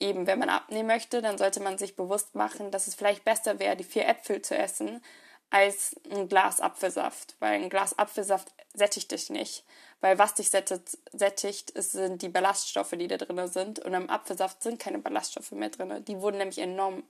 eben, 0.00 0.26
wenn 0.26 0.38
man 0.38 0.48
abnehmen 0.48 0.86
möchte, 0.86 1.20
dann 1.20 1.36
sollte 1.36 1.60
man 1.60 1.76
sich 1.76 1.94
bewusst 1.94 2.34
machen, 2.34 2.70
dass 2.70 2.86
es 2.86 2.94
vielleicht 2.94 3.22
besser 3.22 3.58
wäre, 3.58 3.76
die 3.76 3.84
vier 3.84 4.08
Äpfel 4.08 4.40
zu 4.40 4.56
essen, 4.56 5.02
als 5.50 5.96
ein 6.10 6.28
Glas 6.28 6.60
Apfelsaft. 6.60 7.36
Weil 7.40 7.54
ein 7.54 7.70
Glas 7.70 7.98
Apfelsaft 7.98 8.52
sättigt 8.74 9.10
dich 9.10 9.30
nicht. 9.30 9.64
Weil 10.00 10.18
was 10.18 10.34
dich 10.34 10.50
sättigt, 10.50 11.72
sind 11.74 12.22
die 12.22 12.28
Ballaststoffe, 12.28 12.92
die 12.92 13.08
da 13.08 13.16
drin 13.16 13.48
sind. 13.48 13.78
Und 13.80 13.94
im 13.94 14.10
Apfelsaft 14.10 14.62
sind 14.62 14.80
keine 14.80 14.98
Ballaststoffe 14.98 15.52
mehr 15.52 15.70
drin. 15.70 16.04
Die 16.04 16.20
wurden 16.20 16.38
nämlich 16.38 16.58
entnommen. 16.58 17.04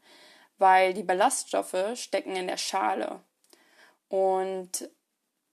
Weil 0.59 0.95
die 0.95 1.03
Ballaststoffe 1.03 1.77
stecken 1.95 2.35
in 2.37 2.49
der 2.49 2.57
Schale. 2.57 3.21
Und 4.09 4.91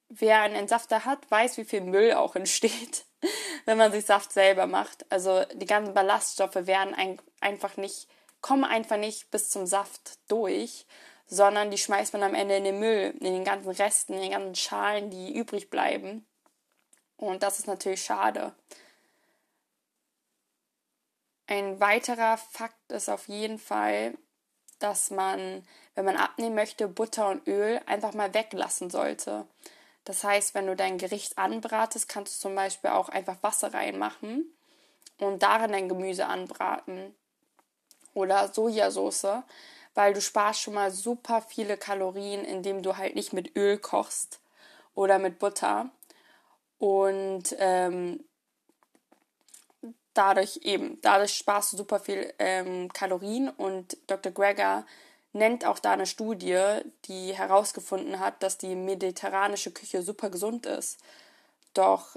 wer 0.09 0.41
einen 0.41 0.55
Entsafter 0.55 1.05
hat, 1.05 1.29
weiß, 1.29 1.57
wie 1.57 1.65
viel 1.65 1.81
Müll 1.81 2.13
auch 2.13 2.35
entsteht, 2.35 3.05
wenn 3.65 3.77
man 3.77 3.91
sich 3.91 4.05
Saft 4.05 4.31
selber 4.31 4.67
macht. 4.67 5.05
Also 5.11 5.43
die 5.53 5.65
ganzen 5.65 5.93
Ballaststoffe 5.93 6.55
werden 6.55 6.93
ein, 6.93 7.21
einfach 7.41 7.77
nicht, 7.77 8.07
kommen 8.41 8.63
einfach 8.63 8.97
nicht 8.97 9.31
bis 9.31 9.49
zum 9.49 9.65
Saft 9.65 10.19
durch, 10.27 10.85
sondern 11.27 11.71
die 11.71 11.77
schmeißt 11.77 12.13
man 12.13 12.23
am 12.23 12.35
Ende 12.35 12.57
in 12.57 12.63
den 12.63 12.79
Müll, 12.79 13.15
in 13.19 13.33
den 13.33 13.43
ganzen 13.43 13.71
Resten, 13.71 14.13
in 14.13 14.21
den 14.21 14.31
ganzen 14.31 14.55
Schalen, 14.55 15.09
die 15.09 15.35
übrig 15.35 15.69
bleiben. 15.69 16.25
Und 17.17 17.43
das 17.43 17.59
ist 17.59 17.67
natürlich 17.67 18.03
schade. 18.03 18.53
Ein 21.47 21.79
weiterer 21.79 22.37
Fakt 22.37 22.91
ist 22.91 23.09
auf 23.09 23.27
jeden 23.27 23.59
Fall, 23.59 24.17
dass 24.79 25.11
man, 25.11 25.65
wenn 25.93 26.05
man 26.05 26.17
abnehmen 26.17 26.55
möchte, 26.55 26.87
Butter 26.87 27.29
und 27.29 27.47
Öl 27.47 27.79
einfach 27.85 28.13
mal 28.13 28.33
weglassen 28.33 28.89
sollte. 28.89 29.47
Das 30.03 30.23
heißt, 30.23 30.53
wenn 30.53 30.67
du 30.67 30.75
dein 30.75 30.97
Gericht 30.97 31.37
anbratest, 31.37 32.09
kannst 32.09 32.35
du 32.35 32.41
zum 32.41 32.55
Beispiel 32.55 32.91
auch 32.91 33.09
einfach 33.09 33.41
Wasser 33.41 33.73
reinmachen 33.73 34.45
und 35.19 35.41
darin 35.41 35.71
dein 35.71 35.89
Gemüse 35.89 36.25
anbraten. 36.27 37.15
Oder 38.13 38.53
Sojasauce, 38.53 39.43
weil 39.95 40.13
du 40.13 40.21
sparst 40.21 40.61
schon 40.61 40.75
mal 40.75 40.91
super 40.91 41.41
viele 41.41 41.77
Kalorien, 41.77 42.43
indem 42.45 42.83
du 42.83 42.97
halt 42.97 43.15
nicht 43.15 43.33
mit 43.33 43.55
Öl 43.55 43.77
kochst 43.77 44.39
oder 44.93 45.17
mit 45.17 45.39
Butter. 45.39 45.89
Und 46.77 47.55
ähm, 47.57 48.23
dadurch 50.13 50.59
eben, 50.63 50.99
dadurch 51.01 51.33
sparst 51.35 51.73
du 51.73 51.77
super 51.77 51.99
viel 51.99 52.33
ähm, 52.39 52.91
Kalorien 52.91 53.49
und 53.49 53.97
Dr. 54.07 54.31
Greger 54.31 54.85
nennt 55.31 55.65
auch 55.65 55.79
da 55.79 55.91
eine 55.91 56.05
Studie, 56.05 56.79
die 57.05 57.33
herausgefunden 57.33 58.19
hat, 58.19 58.41
dass 58.43 58.57
die 58.57 58.75
mediterranische 58.75 59.71
Küche 59.71 60.01
super 60.01 60.29
gesund 60.29 60.65
ist. 60.65 60.99
Doch 61.73 62.15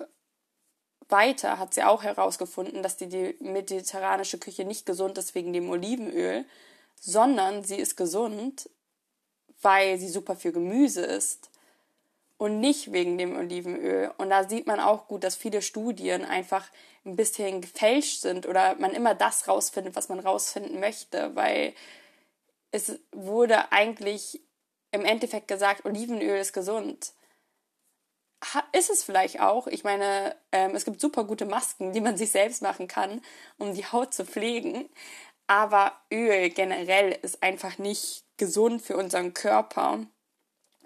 weiter 1.09 1.59
hat 1.59 1.75
sie 1.75 1.83
auch 1.83 2.03
herausgefunden, 2.03 2.83
dass 2.83 2.97
die, 2.97 3.09
die 3.09 3.37
mediterranische 3.41 4.39
Küche 4.39 4.65
nicht 4.65 4.87
gesund 4.87 5.19
ist 5.19 5.35
wegen 5.35 5.53
dem 5.53 5.69
Olivenöl, 5.71 6.45
sondern 7.05 7.65
sie 7.65 7.77
ist 7.77 7.97
gesund, 7.97 8.71
weil 9.61 9.99
sie 9.99 10.09
super 10.09 10.37
viel 10.37 10.53
Gemüse 10.53 11.03
ist 11.03 11.51
und 12.37 12.61
nicht 12.61 12.93
wegen 12.93 13.19
dem 13.19 13.37
Olivenöl. 13.37 14.13
Und 14.17 14.31
da 14.31 14.49
sieht 14.49 14.67
man 14.67 14.81
auch 14.81 15.09
gut, 15.09 15.25
dass 15.25 15.37
viele 15.37 15.61
Studien 15.61 16.25
einfach 16.25 16.71
ein 17.05 17.17
bisschen 17.17 17.61
gefälscht 17.61 18.21
sind 18.21 18.47
oder 18.47 18.77
man 18.77 18.93
immer 18.93 19.15
das 19.15 19.49
rausfindet, 19.49 19.97
was 19.97 20.09
man 20.09 20.21
rausfinden 20.21 20.81
möchte, 20.81 21.35
weil 21.35 21.75
es 22.71 22.99
wurde 23.13 23.73
eigentlich 23.73 24.41
im 24.93 25.05
Endeffekt 25.05 25.49
gesagt, 25.49 25.85
Olivenöl 25.85 26.39
ist 26.39 26.53
gesund. 26.53 27.13
Ist 28.73 28.89
es 28.89 29.03
vielleicht 29.03 29.41
auch. 29.41 29.67
Ich 29.67 29.83
meine, 29.83 30.37
ähm, 30.53 30.77
es 30.77 30.85
gibt 30.85 31.01
super 31.01 31.25
gute 31.25 31.45
Masken, 31.45 31.93
die 31.93 32.01
man 32.01 32.17
sich 32.17 32.31
selbst 32.31 32.63
machen 32.63 32.87
kann, 32.87 33.21
um 33.59 33.75
die 33.75 33.85
Haut 33.85 34.15
zu 34.15 34.25
pflegen. 34.25 34.89
Aber 35.49 35.93
Öl 36.13 36.51
generell 36.51 37.19
ist 37.23 37.43
einfach 37.43 37.79
nicht 37.79 38.23
gesund 38.37 38.83
für 38.83 38.97
unseren 38.97 39.35
Körper 39.35 40.07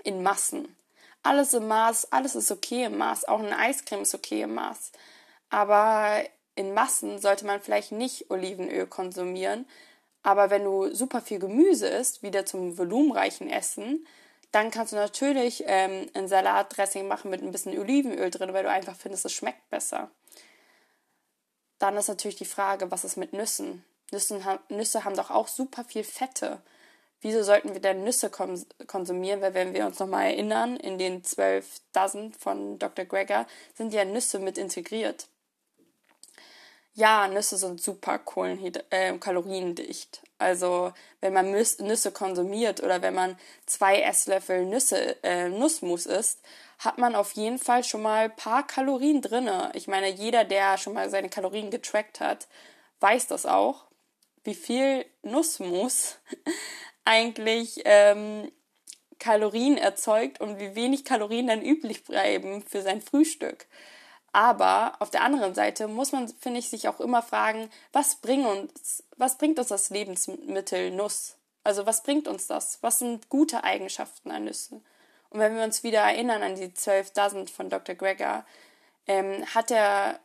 in 0.05 0.23
Massen. 0.23 0.77
Alles 1.23 1.53
im 1.53 1.69
Maß, 1.69 2.13
alles 2.13 2.35
ist 2.35 2.51
okay 2.51 2.85
im 2.85 2.97
Maß. 2.97 3.27
Auch 3.27 3.41
eine 3.41 3.59
Eiscreme 3.59 4.03
ist 4.03 4.15
okay 4.15 4.43
im 4.43 4.55
Maß. 4.55 4.93
Aber 5.51 6.23
in 6.55 6.75
Massen 6.75 7.19
sollte 7.19 7.45
man 7.45 7.61
vielleicht 7.61 7.93
nicht 7.93 8.31
Olivenöl 8.31 8.87
konsumieren. 8.87 9.67
Aber 10.23 10.51
wenn 10.51 10.65
du 10.65 10.95
super 10.95 11.21
viel 11.21 11.41
Gemüse 11.41 11.89
isst, 11.89 12.23
wieder 12.23 12.47
zum 12.47 12.79
volumenreichen 12.79 13.51
Essen, 13.51 14.07
dann 14.53 14.71
kannst 14.71 14.93
du 14.93 14.97
natürlich 14.97 15.65
ähm, 15.67 16.09
ein 16.15 16.29
Salatdressing 16.29 17.09
machen 17.09 17.31
mit 17.31 17.43
ein 17.43 17.51
bisschen 17.51 17.77
Olivenöl 17.79 18.31
drin, 18.31 18.53
weil 18.53 18.63
du 18.63 18.71
einfach 18.71 18.95
findest, 18.95 19.25
es 19.25 19.33
schmeckt 19.33 19.69
besser. 19.71 20.11
Dann 21.79 21.97
ist 21.97 22.09
natürlich 22.09 22.37
die 22.37 22.45
Frage, 22.45 22.91
was 22.93 23.05
ist 23.05 23.17
mit 23.17 23.33
Nüssen? 23.33 23.85
Nüssen, 24.13 24.45
Nüsse 24.69 25.05
haben 25.05 25.17
doch 25.17 25.31
auch 25.31 25.49
super 25.49 25.85
viel 25.85 26.05
Fette 26.05 26.61
wieso 27.23 27.43
sollten 27.43 27.73
wir 27.73 27.81
denn 27.81 28.05
Nüsse 28.05 28.31
konsumieren? 28.31 29.41
Weil 29.41 29.55
wenn 29.55 29.73
wir 29.73 29.87
uns 29.87 29.99
nochmal 29.99 30.27
erinnern, 30.27 30.77
in 30.77 30.99
den 30.99 31.25
12 31.25 31.81
Dozen 31.93 32.35
von 32.35 32.79
Dr. 32.79 33.07
Greger 33.07 33.47
sind 33.75 33.95
ja 33.95 34.05
Nüsse 34.05 34.39
mit 34.39 34.59
integriert. 34.59 35.29
Ja, 36.95 37.27
Nüsse 37.27 37.57
sind 37.57 37.81
super 37.81 38.19
Kohlenhyd 38.19 38.85
äh, 38.91 39.17
kaloriendicht. 39.17 40.21
Also 40.37 40.93
wenn 41.21 41.33
man 41.33 41.51
Nüsse 41.51 42.13
konsumiert 42.13 42.83
oder 42.83 43.01
wenn 43.01 43.15
man 43.15 43.39
zwei 43.65 44.03
Esslöffel 44.03 44.67
Nüsse, 44.67 45.17
äh, 45.23 45.49
Nussmus 45.49 46.05
isst, 46.05 46.41
hat 46.81 46.99
man 46.99 47.15
auf 47.15 47.33
jeden 47.33 47.59
Fall 47.59 47.83
schon 47.85 48.03
mal 48.03 48.25
ein 48.25 48.37
paar 48.37 48.67
Kalorien 48.67 49.23
drinne. 49.23 49.71
Ich 49.75 49.89
meine, 49.89 50.11
jeder, 50.11 50.45
der 50.45 50.77
schon 50.77 50.93
mal 50.93 51.09
seine 51.09 51.31
Kalorien 51.31 51.71
getrackt 51.71 52.21
hat, 52.21 52.49
weiß 53.01 53.29
das 53.29 53.47
auch, 53.47 53.87
wie 54.45 54.55
viel 54.55 55.05
Nussmus 55.23 56.19
eigentlich 57.05 57.83
ähm, 57.85 58.51
Kalorien 59.19 59.77
erzeugt 59.77 60.41
und 60.41 60.59
wie 60.59 60.75
wenig 60.75 61.05
Kalorien 61.05 61.47
dann 61.47 61.63
üblich 61.63 62.05
bleiben 62.05 62.63
für 62.63 62.83
sein 62.83 63.01
Frühstück. 63.01 63.67
Aber 64.33 64.97
auf 64.99 65.11
der 65.11 65.23
anderen 65.23 65.55
Seite 65.55 65.89
muss 65.89 66.13
man, 66.13 66.29
finde 66.29 66.59
ich, 66.59 66.71
sich 66.71 66.89
auch 66.89 67.01
immer 67.01 67.23
fragen, 67.23 67.71
was 67.93 68.17
bringt 68.17 68.47
uns, 68.47 69.05
was 69.17 69.37
bringt 69.37 69.59
uns 69.59 69.69
das 69.69 69.91
Lebensmittel 69.91 70.91
Nuss? 70.91 71.37
Also 71.65 71.87
was 71.87 72.03
bringt 72.03 72.27
uns 72.27 72.47
das? 72.47 72.79
Was 72.81 72.99
sind 72.99 73.29
gute 73.29 73.63
Eigenschaften 73.63 74.31
an 74.31 74.45
Nüssen? 74.45 74.85
Und 75.31 75.41
wenn 75.41 75.55
wir 75.55 75.63
uns 75.63 75.83
wieder 75.83 76.01
erinnern 76.01 76.43
an 76.43 76.57
die 76.57 76.73
12 76.75 77.13
Dozen 77.13 77.47
von 77.47 77.71
Dr. 77.71 77.95
Greger, 77.95 78.45
ähm, 79.07 79.45
hat 79.55 79.71
er 79.71 80.19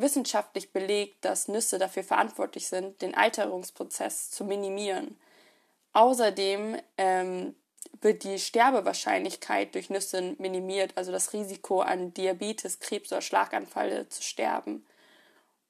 wissenschaftlich 0.00 0.72
belegt, 0.72 1.24
dass 1.24 1.48
Nüsse 1.48 1.78
dafür 1.78 2.04
verantwortlich 2.04 2.68
sind, 2.68 3.02
den 3.02 3.14
Alterungsprozess 3.14 4.30
zu 4.30 4.44
minimieren. 4.44 5.18
Außerdem 5.92 6.76
ähm, 6.96 7.54
wird 8.00 8.24
die 8.24 8.38
Sterbewahrscheinlichkeit 8.38 9.74
durch 9.74 9.90
Nüsse 9.90 10.36
minimiert, 10.38 10.92
also 10.96 11.12
das 11.12 11.32
Risiko 11.32 11.80
an 11.80 12.14
Diabetes, 12.14 12.80
Krebs 12.80 13.12
oder 13.12 13.22
Schlaganfall 13.22 14.08
zu 14.08 14.22
sterben. 14.22 14.86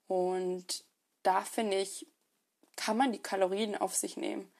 Und 0.07 0.85
da 1.23 1.43
finde 1.43 1.79
ich, 1.79 2.07
kann 2.77 2.97
man 2.97 3.13
die 3.13 3.23
Kalorien 3.23 3.77
auf 3.77 3.95
sich 3.95 4.17
nehmen. 4.17 4.51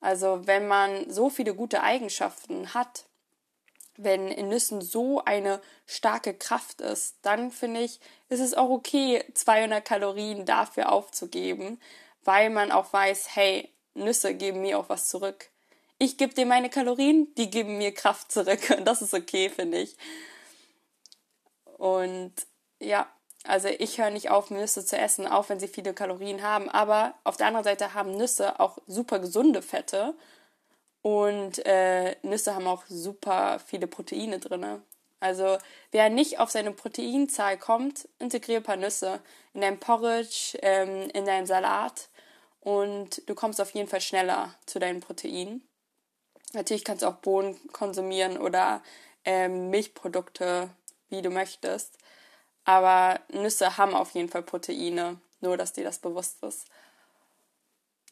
Also 0.00 0.46
wenn 0.46 0.68
man 0.68 1.10
so 1.10 1.28
viele 1.28 1.54
gute 1.54 1.82
Eigenschaften 1.82 2.74
hat, 2.74 3.07
wenn 3.98 4.28
in 4.28 4.48
Nüssen 4.48 4.80
so 4.80 5.22
eine 5.24 5.60
starke 5.86 6.32
Kraft 6.32 6.80
ist, 6.80 7.16
dann 7.22 7.50
finde 7.50 7.80
ich, 7.80 8.00
ist 8.28 8.40
es 8.40 8.54
auch 8.54 8.70
okay, 8.70 9.24
200 9.34 9.84
Kalorien 9.84 10.46
dafür 10.46 10.90
aufzugeben, 10.92 11.80
weil 12.24 12.48
man 12.48 12.72
auch 12.72 12.92
weiß, 12.92 13.34
hey, 13.34 13.72
Nüsse 13.94 14.34
geben 14.34 14.62
mir 14.62 14.78
auch 14.78 14.88
was 14.88 15.08
zurück. 15.08 15.50
Ich 15.98 16.16
gebe 16.16 16.32
dir 16.32 16.46
meine 16.46 16.70
Kalorien, 16.70 17.34
die 17.36 17.50
geben 17.50 17.76
mir 17.78 17.92
Kraft 17.92 18.30
zurück. 18.30 18.60
Und 18.76 18.84
das 18.86 19.02
ist 19.02 19.14
okay, 19.14 19.50
finde 19.50 19.78
ich. 19.78 19.96
Und 21.76 22.32
ja, 22.80 23.08
also 23.44 23.68
ich 23.68 23.98
höre 23.98 24.10
nicht 24.10 24.30
auf, 24.30 24.50
Nüsse 24.50 24.84
zu 24.84 24.96
essen, 24.96 25.26
auch 25.26 25.48
wenn 25.48 25.58
sie 25.58 25.68
viele 25.68 25.94
Kalorien 25.94 26.42
haben. 26.42 26.68
Aber 26.68 27.14
auf 27.24 27.36
der 27.36 27.48
anderen 27.48 27.64
Seite 27.64 27.94
haben 27.94 28.16
Nüsse 28.16 28.60
auch 28.60 28.78
super 28.86 29.18
gesunde 29.18 29.62
Fette. 29.62 30.14
Und 31.08 31.64
äh, 31.64 32.16
Nüsse 32.20 32.54
haben 32.54 32.66
auch 32.66 32.84
super 32.86 33.60
viele 33.64 33.86
Proteine 33.86 34.40
drin. 34.40 34.82
Also 35.20 35.56
wer 35.90 36.10
nicht 36.10 36.38
auf 36.38 36.50
seine 36.50 36.70
Proteinzahl 36.70 37.56
kommt, 37.56 38.06
integriere 38.18 38.60
ein 38.60 38.62
paar 38.62 38.76
Nüsse 38.76 39.20
in 39.54 39.62
deinem 39.62 39.80
Porridge, 39.80 40.58
ähm, 40.60 41.08
in 41.14 41.24
deinem 41.24 41.46
Salat 41.46 42.10
und 42.60 43.26
du 43.26 43.34
kommst 43.34 43.58
auf 43.58 43.70
jeden 43.70 43.88
Fall 43.88 44.02
schneller 44.02 44.54
zu 44.66 44.78
deinen 44.80 45.00
Proteinen. 45.00 45.66
Natürlich 46.52 46.84
kannst 46.84 47.02
du 47.02 47.06
auch 47.06 47.16
Bohnen 47.16 47.58
konsumieren 47.72 48.36
oder 48.36 48.82
ähm, 49.24 49.70
Milchprodukte, 49.70 50.68
wie 51.08 51.22
du 51.22 51.30
möchtest. 51.30 51.96
Aber 52.66 53.18
Nüsse 53.28 53.78
haben 53.78 53.94
auf 53.94 54.10
jeden 54.10 54.28
Fall 54.28 54.42
Proteine, 54.42 55.18
nur 55.40 55.56
dass 55.56 55.72
dir 55.72 55.84
das 55.84 56.00
bewusst 56.00 56.42
ist. 56.42 56.66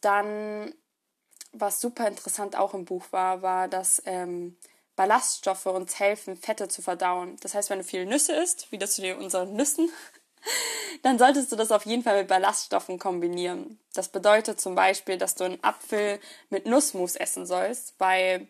Dann, 0.01 0.73
was 1.51 1.81
super 1.81 2.07
interessant 2.07 2.55
auch 2.55 2.73
im 2.73 2.85
Buch 2.85 3.05
war, 3.11 3.41
war, 3.41 3.67
dass 3.67 4.01
ähm, 4.05 4.57
Ballaststoffe 4.95 5.67
uns 5.67 5.99
helfen, 5.99 6.35
Fette 6.35 6.67
zu 6.67 6.81
verdauen. 6.81 7.37
Das 7.41 7.53
heißt, 7.53 7.69
wenn 7.69 7.79
du 7.79 7.83
viel 7.83 8.05
Nüsse 8.05 8.33
isst, 8.33 8.71
wie 8.71 8.77
das 8.77 8.95
zu 8.95 9.01
dir 9.01 9.17
unseren 9.17 9.53
Nüssen, 9.53 9.89
dann 11.03 11.19
solltest 11.19 11.51
du 11.51 11.55
das 11.55 11.71
auf 11.71 11.85
jeden 11.85 12.03
Fall 12.03 12.19
mit 12.19 12.27
Ballaststoffen 12.27 12.99
kombinieren. 12.99 13.79
Das 13.93 14.09
bedeutet 14.09 14.59
zum 14.59 14.75
Beispiel, 14.75 15.17
dass 15.17 15.35
du 15.35 15.43
einen 15.43 15.63
Apfel 15.63 16.19
mit 16.49 16.65
Nussmus 16.65 17.15
essen 17.15 17.45
sollst, 17.45 17.93
weil 17.99 18.47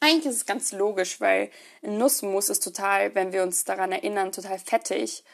eigentlich 0.00 0.26
ist 0.26 0.36
es 0.36 0.46
ganz 0.46 0.72
logisch, 0.72 1.20
weil 1.20 1.50
ein 1.82 1.98
Nussmus 1.98 2.48
ist 2.48 2.64
total, 2.64 3.14
wenn 3.14 3.32
wir 3.32 3.42
uns 3.42 3.64
daran 3.64 3.92
erinnern, 3.92 4.32
total 4.32 4.58
fettig 4.58 5.24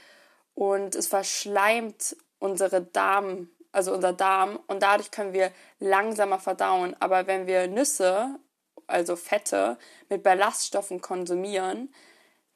und 0.55 0.95
es 0.95 1.07
verschleimt 1.07 2.17
unsere 2.39 2.83
Darm, 2.83 3.49
also 3.77 3.93
unser 3.93 4.15
Darm 4.15 4.59
und 4.69 4.83
dadurch 4.83 5.11
können 5.11 5.35
wir 5.35 5.53
langsamer 5.79 6.39
verdauen. 6.39 6.97
Aber 6.99 7.27
wenn 7.27 7.47
wir 7.47 7.67
Nüsse, 7.67 8.41
also 8.87 9.17
Fette, 9.17 9.77
mit 10.09 10.23
Ballaststoffen 10.23 11.03
konsumieren, 11.03 11.93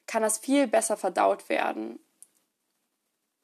kann 0.07 0.23
das 0.23 0.39
viel 0.39 0.67
besser 0.67 0.97
verdaut 0.97 1.47
werden. 1.47 1.99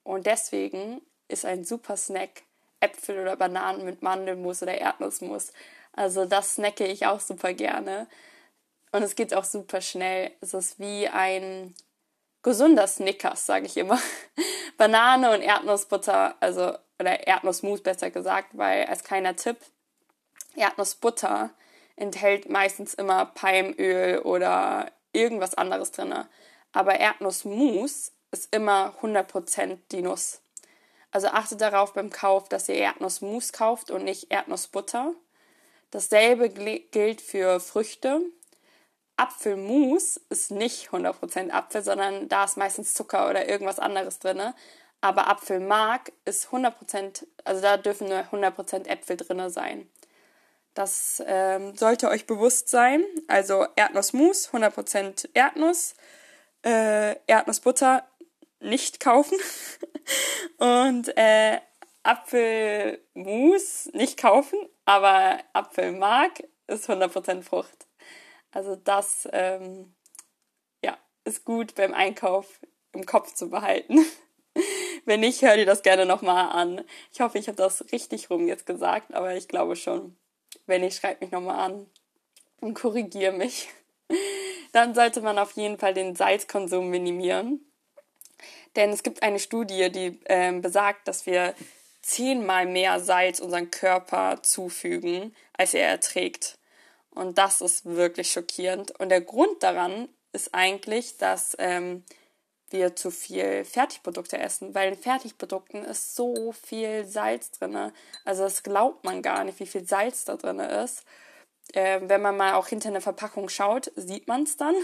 Und 0.03 0.25
deswegen 0.25 1.01
ist 1.27 1.45
ein 1.45 1.63
super 1.65 1.97
Snack 1.97 2.43
Äpfel 2.79 3.19
oder 3.19 3.35
Bananen 3.35 3.85
mit 3.85 4.01
Mandelmus 4.01 4.63
oder 4.63 4.75
Erdnussmus. 4.75 5.53
Also 5.93 6.25
das 6.25 6.55
snacke 6.55 6.85
ich 6.87 7.05
auch 7.05 7.19
super 7.19 7.53
gerne. 7.53 8.07
Und 8.91 9.03
es 9.03 9.15
geht 9.15 9.35
auch 9.35 9.43
super 9.43 9.81
schnell. 9.81 10.31
Es 10.41 10.55
ist 10.55 10.79
wie 10.79 11.07
ein 11.07 11.75
gesunder 12.41 12.87
Snickers, 12.87 13.45
sage 13.45 13.67
ich 13.67 13.77
immer. 13.77 13.99
Banane 14.77 15.31
und 15.33 15.41
Erdnussbutter, 15.41 16.35
also 16.39 16.75
oder 16.99 17.27
Erdnussmus 17.27 17.81
besser 17.81 18.09
gesagt, 18.09 18.49
weil 18.57 18.85
als 18.85 19.03
kleiner 19.03 19.35
Tipp, 19.35 19.57
Erdnussbutter 20.55 21.51
enthält 21.95 22.49
meistens 22.49 22.93
immer 22.93 23.25
Palmöl 23.25 24.19
oder 24.19 24.91
irgendwas 25.13 25.55
anderes 25.55 25.91
drin. 25.91 26.13
Aber 26.71 26.95
Erdnussmus 26.99 28.11
ist 28.31 28.53
immer 28.53 28.93
100% 29.01 29.77
die 29.91 30.01
Nuss. 30.01 30.41
Also 31.11 31.27
achtet 31.27 31.61
darauf 31.61 31.93
beim 31.93 32.09
Kauf, 32.09 32.49
dass 32.49 32.69
ihr 32.69 32.75
Erdnussmus 32.75 33.53
kauft 33.53 33.91
und 33.91 34.03
nicht 34.03 34.31
Erdnussbutter. 34.31 35.13
Dasselbe 35.91 36.49
gilt 36.49 37.21
für 37.21 37.59
Früchte. 37.59 38.21
Apfelmus 39.15 40.17
ist 40.29 40.51
nicht 40.51 40.89
100% 40.89 41.49
Apfel, 41.49 41.81
sondern 41.81 42.29
da 42.29 42.43
ist 42.43 42.57
meistens 42.57 42.93
Zucker 42.93 43.29
oder 43.29 43.49
irgendwas 43.49 43.79
anderes 43.79 44.19
drin. 44.19 44.53
Aber 45.01 45.27
Apfelmark 45.27 46.11
ist 46.25 46.47
100%, 46.49 47.25
also 47.43 47.61
da 47.61 47.77
dürfen 47.77 48.09
nur 48.09 48.19
100% 48.19 48.87
Äpfel 48.87 49.17
drin 49.17 49.49
sein. 49.49 49.89
Das 50.73 51.23
ähm, 51.25 51.75
sollte 51.75 52.09
euch 52.09 52.27
bewusst 52.27 52.69
sein. 52.69 53.03
Also 53.27 53.65
Erdnussmus, 53.75 54.49
100% 54.49 55.29
Erdnuss. 55.33 55.95
Äh, 56.63 57.15
Erdnussbutter 57.25 58.07
nicht 58.59 58.99
kaufen. 58.99 59.37
Und 60.57 61.15
äh, 61.17 61.59
Apfelmus 62.03 63.89
nicht 63.93 64.17
kaufen, 64.17 64.57
aber 64.85 65.39
Apfelmark 65.51 66.43
ist 66.67 66.89
100% 66.89 67.41
Frucht. 67.41 67.87
Also 68.51 68.77
das 68.77 69.27
ähm, 69.33 69.93
ja, 70.83 70.97
ist 71.25 71.43
gut 71.43 71.75
beim 71.75 71.93
Einkauf 71.93 72.61
im 72.93 73.05
Kopf 73.05 73.33
zu 73.33 73.49
behalten. 73.49 74.05
Wenn 75.07 75.21
nicht, 75.21 75.41
hör 75.41 75.55
dir 75.55 75.65
das 75.65 75.83
gerne 75.83 76.05
nochmal 76.05 76.49
an. 76.49 76.83
Ich 77.13 77.21
hoffe, 77.21 77.37
ich 77.37 77.47
habe 77.47 77.55
das 77.55 77.93
richtig 77.93 78.29
rum 78.29 78.45
jetzt 78.45 78.65
gesagt, 78.65 79.13
aber 79.13 79.35
ich 79.35 79.47
glaube 79.47 79.77
schon. 79.77 80.17
Wenn 80.65 80.81
nicht, 80.81 80.99
schreib 80.99 81.21
mich 81.21 81.31
nochmal 81.31 81.59
an 81.59 81.85
und 82.59 82.73
korrigiere 82.73 83.31
mich. 83.31 83.69
Dann 84.73 84.93
sollte 84.93 85.21
man 85.21 85.39
auf 85.39 85.53
jeden 85.53 85.77
Fall 85.77 85.93
den 85.93 86.13
Salzkonsum 86.13 86.89
minimieren. 86.89 87.61
Denn 88.75 88.89
es 88.89 89.01
gibt 89.01 89.23
eine 89.23 89.39
Studie, 89.39 89.89
die 89.89 90.19
äh, 90.25 90.51
besagt, 90.59 91.07
dass 91.07 91.25
wir 91.25 91.55
zehnmal 92.01 92.65
mehr 92.65 92.99
Salz 92.99 93.39
unseren 93.39 93.71
Körper 93.71 94.43
zufügen, 94.43 95.33
als 95.53 95.73
er 95.73 95.87
erträgt. 95.87 96.57
Und 97.11 97.37
das 97.37 97.61
ist 97.61 97.85
wirklich 97.85 98.29
schockierend. 98.29 98.91
Und 98.99 99.07
der 99.07 99.21
Grund 99.21 99.63
daran 99.63 100.09
ist 100.33 100.53
eigentlich, 100.53 101.15
dass 101.15 101.55
ähm, 101.59 102.03
wir 102.69 102.95
zu 102.95 103.11
viel 103.11 103.63
Fertigprodukte 103.63 104.37
essen, 104.37 104.75
weil 104.75 104.89
in 104.89 104.97
Fertigprodukten 104.97 105.85
ist 105.85 106.15
so 106.15 106.51
viel 106.51 107.05
Salz 107.05 107.51
drin. 107.51 107.91
Also 108.25 108.43
das 108.43 108.63
glaubt 108.63 109.03
man 109.03 109.21
gar 109.21 109.43
nicht, 109.43 109.59
wie 109.59 109.65
viel 109.65 109.87
Salz 109.87 110.25
da 110.25 110.35
drin 110.35 110.59
ist. 110.59 111.03
Äh, 111.73 112.01
wenn 112.03 112.21
man 112.21 112.37
mal 112.37 112.53
auch 112.53 112.67
hinter 112.67 112.89
eine 112.89 113.01
Verpackung 113.01 113.49
schaut, 113.49 113.91
sieht 113.95 114.27
man 114.27 114.43
es 114.43 114.57
dann 114.57 114.75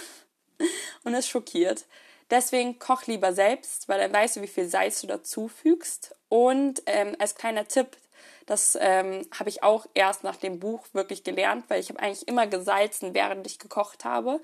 und 1.03 1.13
ist 1.13 1.29
schockiert. 1.29 1.85
Deswegen 2.29 2.79
koch 2.79 3.05
lieber 3.05 3.33
selbst, 3.33 3.89
weil 3.89 3.99
dann 3.99 4.13
weißt 4.13 4.37
du, 4.37 4.41
wie 4.41 4.47
viel 4.47 4.67
Salz 4.67 5.01
du 5.01 5.07
dazufügst. 5.07 6.15
Und 6.29 6.81
ähm, 6.85 7.15
als 7.19 7.35
kleiner 7.35 7.67
Tipp, 7.67 7.97
das 8.45 8.77
ähm, 8.79 9.27
habe 9.37 9.49
ich 9.49 9.63
auch 9.63 9.85
erst 9.93 10.23
nach 10.23 10.37
dem 10.37 10.59
Buch 10.59 10.87
wirklich 10.93 11.23
gelernt, 11.23 11.65
weil 11.67 11.79
ich 11.79 11.89
habe 11.89 11.99
eigentlich 11.99 12.27
immer 12.27 12.47
gesalzen, 12.47 13.13
während 13.13 13.45
ich 13.45 13.59
gekocht 13.59 14.05
habe 14.05 14.39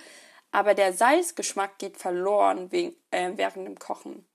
aber 0.51 0.73
der 0.73 0.93
Salzgeschmack 0.93 1.77
geht 1.77 1.97
verloren 1.97 2.71
wegen, 2.71 2.95
äh, 3.11 3.31
während 3.35 3.67
dem 3.67 3.79
Kochen. 3.79 4.25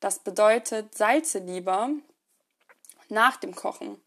Das 0.00 0.18
bedeutet, 0.18 0.96
salze 0.96 1.38
lieber 1.38 1.90
nach 3.08 3.36
dem 3.36 3.54
Kochen. 3.54 4.00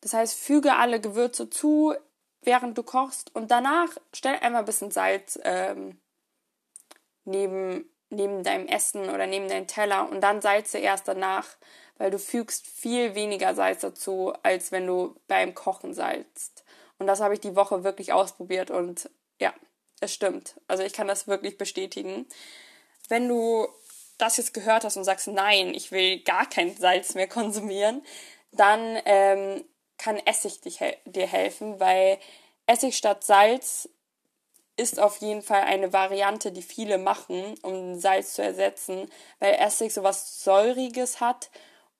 Das 0.00 0.12
heißt, 0.12 0.38
füge 0.38 0.76
alle 0.76 1.00
Gewürze 1.00 1.50
zu, 1.50 1.94
während 2.42 2.78
du 2.78 2.82
kochst 2.82 3.34
und 3.34 3.50
danach 3.50 3.88
stell 4.12 4.36
einmal 4.36 4.62
ein 4.62 4.66
bisschen 4.66 4.92
Salz 4.92 5.38
ähm, 5.42 6.00
neben, 7.24 7.90
neben 8.10 8.44
deinem 8.44 8.66
Essen 8.68 9.10
oder 9.10 9.26
neben 9.26 9.48
deinem 9.48 9.66
Teller 9.66 10.08
und 10.08 10.20
dann 10.20 10.40
salze 10.40 10.78
erst 10.78 11.08
danach, 11.08 11.46
weil 11.98 12.10
du 12.12 12.18
fügst 12.18 12.66
viel 12.66 13.16
weniger 13.16 13.54
Salz 13.54 13.80
dazu, 13.80 14.32
als 14.44 14.70
wenn 14.70 14.86
du 14.86 15.16
beim 15.26 15.54
Kochen 15.54 15.94
salzt. 15.94 16.64
Und 16.98 17.08
das 17.08 17.20
habe 17.20 17.34
ich 17.34 17.40
die 17.40 17.56
Woche 17.56 17.82
wirklich 17.82 18.12
ausprobiert 18.12 18.70
und 18.70 19.10
ja, 19.40 19.52
es 20.00 20.14
stimmt. 20.14 20.60
Also 20.66 20.82
ich 20.82 20.92
kann 20.92 21.08
das 21.08 21.26
wirklich 21.26 21.58
bestätigen. 21.58 22.26
Wenn 23.08 23.28
du 23.28 23.68
das 24.18 24.36
jetzt 24.36 24.54
gehört 24.54 24.84
hast 24.84 24.96
und 24.96 25.04
sagst, 25.04 25.28
nein, 25.28 25.74
ich 25.74 25.92
will 25.92 26.20
gar 26.20 26.48
kein 26.48 26.76
Salz 26.76 27.14
mehr 27.14 27.28
konsumieren, 27.28 28.02
dann 28.52 28.98
ähm, 29.04 29.64
kann 29.96 30.16
Essig 30.16 30.60
dich, 30.60 30.80
dir 31.04 31.26
helfen, 31.26 31.80
weil 31.80 32.18
Essig 32.66 32.96
statt 32.96 33.24
Salz 33.24 33.88
ist 34.76 35.00
auf 35.00 35.16
jeden 35.18 35.42
Fall 35.42 35.62
eine 35.62 35.92
Variante, 35.92 36.52
die 36.52 36.62
viele 36.62 36.98
machen, 36.98 37.54
um 37.62 37.98
Salz 37.98 38.34
zu 38.34 38.42
ersetzen, 38.42 39.10
weil 39.40 39.54
Essig 39.54 39.92
so 39.92 40.02
was 40.02 40.42
Säuriges 40.44 41.20
hat 41.20 41.50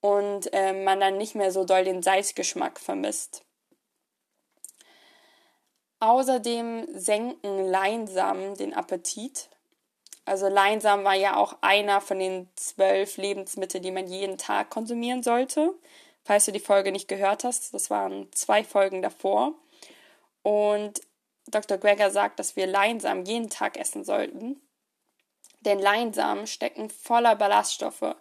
und 0.01 0.51
äh, 0.53 0.73
man 0.73 0.99
dann 0.99 1.17
nicht 1.17 1.35
mehr 1.35 1.51
so 1.51 1.65
doll 1.65 1.83
den 1.83 2.01
Salzgeschmack 2.01 2.79
vermisst. 2.79 3.43
Außerdem 5.99 6.87
senken 6.93 7.65
Leinsamen 7.65 8.55
den 8.55 8.73
Appetit. 8.73 9.49
Also 10.25 10.47
Leinsamen 10.47 11.03
war 11.03 11.15
ja 11.15 11.35
auch 11.35 11.57
einer 11.61 12.01
von 12.01 12.19
den 12.19 12.47
zwölf 12.55 13.17
Lebensmitteln, 13.17 13.83
die 13.83 13.91
man 13.91 14.07
jeden 14.07 14.37
Tag 14.37 14.69
konsumieren 14.69 15.23
sollte. 15.23 15.73
Falls 16.23 16.45
du 16.45 16.51
die 16.51 16.59
Folge 16.59 16.91
nicht 16.91 17.07
gehört 17.07 17.43
hast, 17.43 17.73
das 17.73 17.89
waren 17.89 18.31
zwei 18.33 18.63
Folgen 18.63 19.01
davor. 19.01 19.55
Und 20.43 21.01
Dr. 21.47 21.77
Greger 21.77 22.11
sagt, 22.11 22.39
dass 22.39 22.55
wir 22.55 22.67
Leinsamen 22.67 23.25
jeden 23.25 23.49
Tag 23.49 23.77
essen 23.77 24.03
sollten. 24.03 24.61
Denn 25.61 25.79
Leinsamen 25.79 26.47
stecken 26.47 26.89
voller 26.89 27.35
Ballaststoffe. 27.35 28.15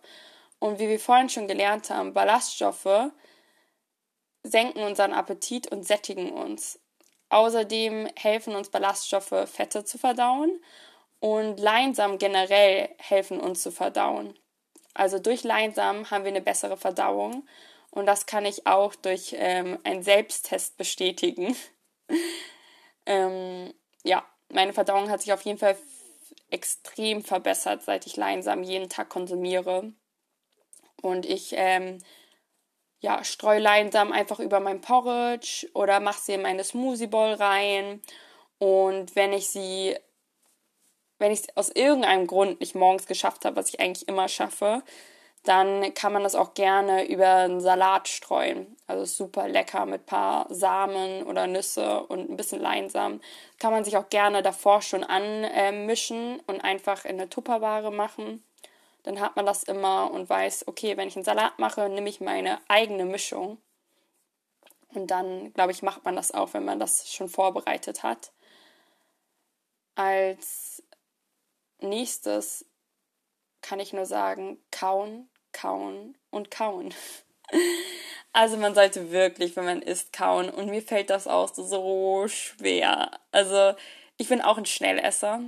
Und 0.58 0.80
wie 0.80 0.88
wir 0.88 0.98
vorhin 0.98 1.28
schon 1.28 1.46
gelernt 1.46 1.90
haben, 1.90 2.14
Ballaststoffe 2.14 3.12
senken 4.42 4.82
unseren 4.82 5.12
Appetit 5.12 5.70
und 5.70 5.86
sättigen 5.86 6.32
uns. 6.32 6.80
Außerdem 7.30 8.08
helfen 8.16 8.54
uns 8.54 8.70
Ballaststoffe, 8.70 9.46
Fette 9.46 9.84
zu 9.84 9.98
verdauen 9.98 10.62
und 11.20 11.58
Leinsamen 11.60 12.18
generell 12.18 12.88
helfen 12.98 13.40
uns 13.40 13.62
zu 13.62 13.70
verdauen. 13.70 14.38
Also 14.94 15.18
durch 15.18 15.44
Leinsamen 15.44 16.10
haben 16.10 16.24
wir 16.24 16.30
eine 16.30 16.40
bessere 16.40 16.76
Verdauung 16.76 17.46
und 17.90 18.06
das 18.06 18.26
kann 18.26 18.44
ich 18.44 18.66
auch 18.66 18.94
durch 18.94 19.34
ähm, 19.36 19.78
einen 19.84 20.02
Selbsttest 20.02 20.76
bestätigen. 20.76 21.56
ähm, 23.06 23.74
ja, 24.04 24.24
meine 24.50 24.72
Verdauung 24.72 25.10
hat 25.10 25.20
sich 25.20 25.32
auf 25.32 25.42
jeden 25.42 25.58
Fall 25.58 25.76
extrem 26.50 27.22
verbessert, 27.22 27.82
seit 27.82 28.06
ich 28.06 28.16
Leinsamen 28.16 28.64
jeden 28.64 28.88
Tag 28.88 29.08
konsumiere. 29.08 29.92
Und 31.02 31.26
ich 31.26 31.52
ähm, 31.56 31.98
ja, 33.00 33.22
streu 33.24 33.58
Leinsamen 33.58 34.12
einfach 34.12 34.40
über 34.40 34.60
mein 34.60 34.80
Porridge 34.80 35.68
oder 35.74 36.00
mache 36.00 36.20
sie 36.20 36.34
in 36.34 36.42
meine 36.42 36.64
Smoothie 36.64 37.06
Bowl 37.06 37.32
rein. 37.32 38.02
Und 38.58 39.14
wenn 39.14 39.32
ich 39.32 39.48
sie, 39.50 39.96
wenn 41.18 41.32
ich 41.32 41.40
es 41.40 41.56
aus 41.56 41.70
irgendeinem 41.70 42.26
Grund 42.26 42.60
nicht 42.60 42.74
morgens 42.74 43.06
geschafft 43.06 43.44
habe, 43.44 43.56
was 43.56 43.68
ich 43.68 43.80
eigentlich 43.80 44.08
immer 44.08 44.28
schaffe, 44.28 44.82
dann 45.44 45.94
kann 45.94 46.12
man 46.12 46.24
das 46.24 46.34
auch 46.34 46.54
gerne 46.54 47.06
über 47.08 47.28
einen 47.28 47.60
Salat 47.60 48.08
streuen. 48.08 48.76
Also 48.88 49.04
super 49.04 49.48
lecker 49.48 49.86
mit 49.86 50.02
ein 50.02 50.06
paar 50.06 50.46
Samen 50.52 51.22
oder 51.22 51.46
Nüsse 51.46 52.02
und 52.02 52.28
ein 52.28 52.36
bisschen 52.36 52.60
Leinsamen. 52.60 53.22
Kann 53.58 53.72
man 53.72 53.84
sich 53.84 53.96
auch 53.96 54.08
gerne 54.08 54.42
davor 54.42 54.82
schon 54.82 55.04
anmischen 55.04 56.40
und 56.46 56.60
einfach 56.60 57.04
in 57.04 57.20
eine 57.20 57.30
Tupperware 57.30 57.92
machen 57.92 58.42
dann 59.08 59.20
hat 59.20 59.36
man 59.36 59.46
das 59.46 59.62
immer 59.62 60.10
und 60.10 60.28
weiß, 60.28 60.68
okay, 60.68 60.98
wenn 60.98 61.08
ich 61.08 61.16
einen 61.16 61.24
Salat 61.24 61.58
mache, 61.58 61.88
nehme 61.88 62.10
ich 62.10 62.20
meine 62.20 62.60
eigene 62.68 63.06
Mischung. 63.06 63.56
Und 64.88 65.06
dann, 65.10 65.50
glaube 65.54 65.72
ich, 65.72 65.80
macht 65.80 66.04
man 66.04 66.14
das 66.14 66.30
auch, 66.30 66.52
wenn 66.52 66.66
man 66.66 66.78
das 66.78 67.10
schon 67.10 67.30
vorbereitet 67.30 68.02
hat. 68.02 68.32
Als 69.94 70.82
nächstes 71.80 72.66
kann 73.62 73.80
ich 73.80 73.94
nur 73.94 74.04
sagen, 74.04 74.62
kauen, 74.70 75.30
kauen 75.52 76.16
und 76.30 76.50
kauen. 76.50 76.94
Also 78.34 78.58
man 78.58 78.74
sollte 78.74 79.10
wirklich, 79.10 79.56
wenn 79.56 79.64
man 79.64 79.82
isst, 79.82 80.12
kauen. 80.12 80.50
Und 80.50 80.68
mir 80.68 80.82
fällt 80.82 81.08
das 81.08 81.26
auch 81.26 81.52
so 81.52 82.28
schwer. 82.28 83.10
Also 83.32 83.74
ich 84.18 84.28
bin 84.28 84.42
auch 84.42 84.58
ein 84.58 84.66
Schnellesser. 84.66 85.40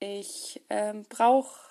Ich 0.00 0.60
ähm, 0.68 1.06
brauche 1.08 1.65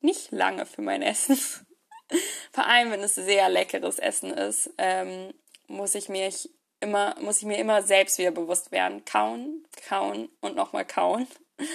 nicht 0.00 0.30
lange 0.32 0.66
für 0.66 0.82
mein 0.82 1.02
Essen. 1.02 1.36
Vor 2.52 2.66
allem, 2.66 2.90
wenn 2.90 3.00
es 3.00 3.14
sehr 3.14 3.48
leckeres 3.48 3.98
Essen 3.98 4.32
ist, 4.32 4.70
ähm, 4.78 5.34
muss 5.66 5.94
ich 5.94 6.08
mich 6.08 6.48
immer, 6.80 7.16
muss 7.20 7.38
ich 7.38 7.44
mir 7.44 7.58
immer 7.58 7.82
selbst 7.82 8.18
wieder 8.18 8.30
bewusst 8.30 8.72
werden. 8.72 9.04
Kauen, 9.04 9.66
kauen 9.88 10.28
und 10.40 10.56
nochmal 10.56 10.84
kauen. 10.84 11.26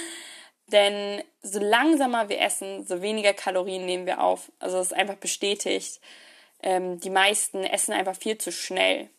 Denn 0.67 1.23
so 1.41 1.59
langsamer 1.59 2.29
wir 2.29 2.39
essen, 2.39 2.85
so 2.85 3.01
weniger 3.01 3.33
Kalorien 3.33 3.85
nehmen 3.85 4.05
wir 4.05 4.21
auf. 4.23 4.51
Also 4.59 4.77
es 4.79 4.87
ist 4.87 4.93
einfach 4.93 5.17
bestätigt. 5.17 5.99
Ähm, 6.61 6.99
die 6.99 7.09
meisten 7.09 7.63
essen 7.63 7.93
einfach 7.93 8.15
viel 8.15 8.37
zu 8.37 8.51
schnell. 8.51 9.09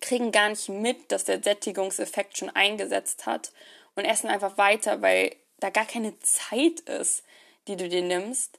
Kriegen 0.00 0.32
gar 0.32 0.50
nicht 0.50 0.68
mit, 0.68 1.10
dass 1.10 1.24
der 1.24 1.42
Sättigungseffekt 1.42 2.36
schon 2.36 2.50
eingesetzt 2.50 3.26
hat 3.26 3.52
und 3.96 4.04
essen 4.04 4.28
einfach 4.28 4.58
weiter, 4.58 5.00
weil 5.00 5.34
da 5.60 5.70
gar 5.70 5.86
keine 5.86 6.18
Zeit 6.20 6.80
ist 6.80 7.24
die 7.68 7.76
du 7.76 7.88
dir 7.88 8.02
nimmst. 8.02 8.58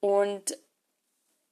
Und 0.00 0.58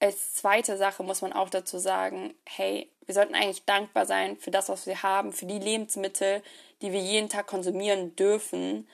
als 0.01 0.35
zweite 0.35 0.77
Sache 0.77 1.03
muss 1.03 1.23
man 1.23 1.33
auch 1.33 1.49
dazu 1.49 1.79
sagen, 1.79 2.35
hey, 2.45 2.91
wir 3.07 3.15
sollten 3.15 3.35
eigentlich 3.35 3.65
dankbar 3.65 4.05
sein 4.05 4.37
für 4.37 4.51
das, 4.51 4.69
was 4.69 4.87
wir 4.87 5.03
haben, 5.03 5.33
für 5.33 5.47
die 5.47 5.59
Lebensmittel, 5.59 6.43
die 6.83 6.93
wir 6.93 7.01
jeden 7.01 7.29
Tag 7.29 7.47
konsumieren 7.47 8.17
dürfen. 8.17 8.89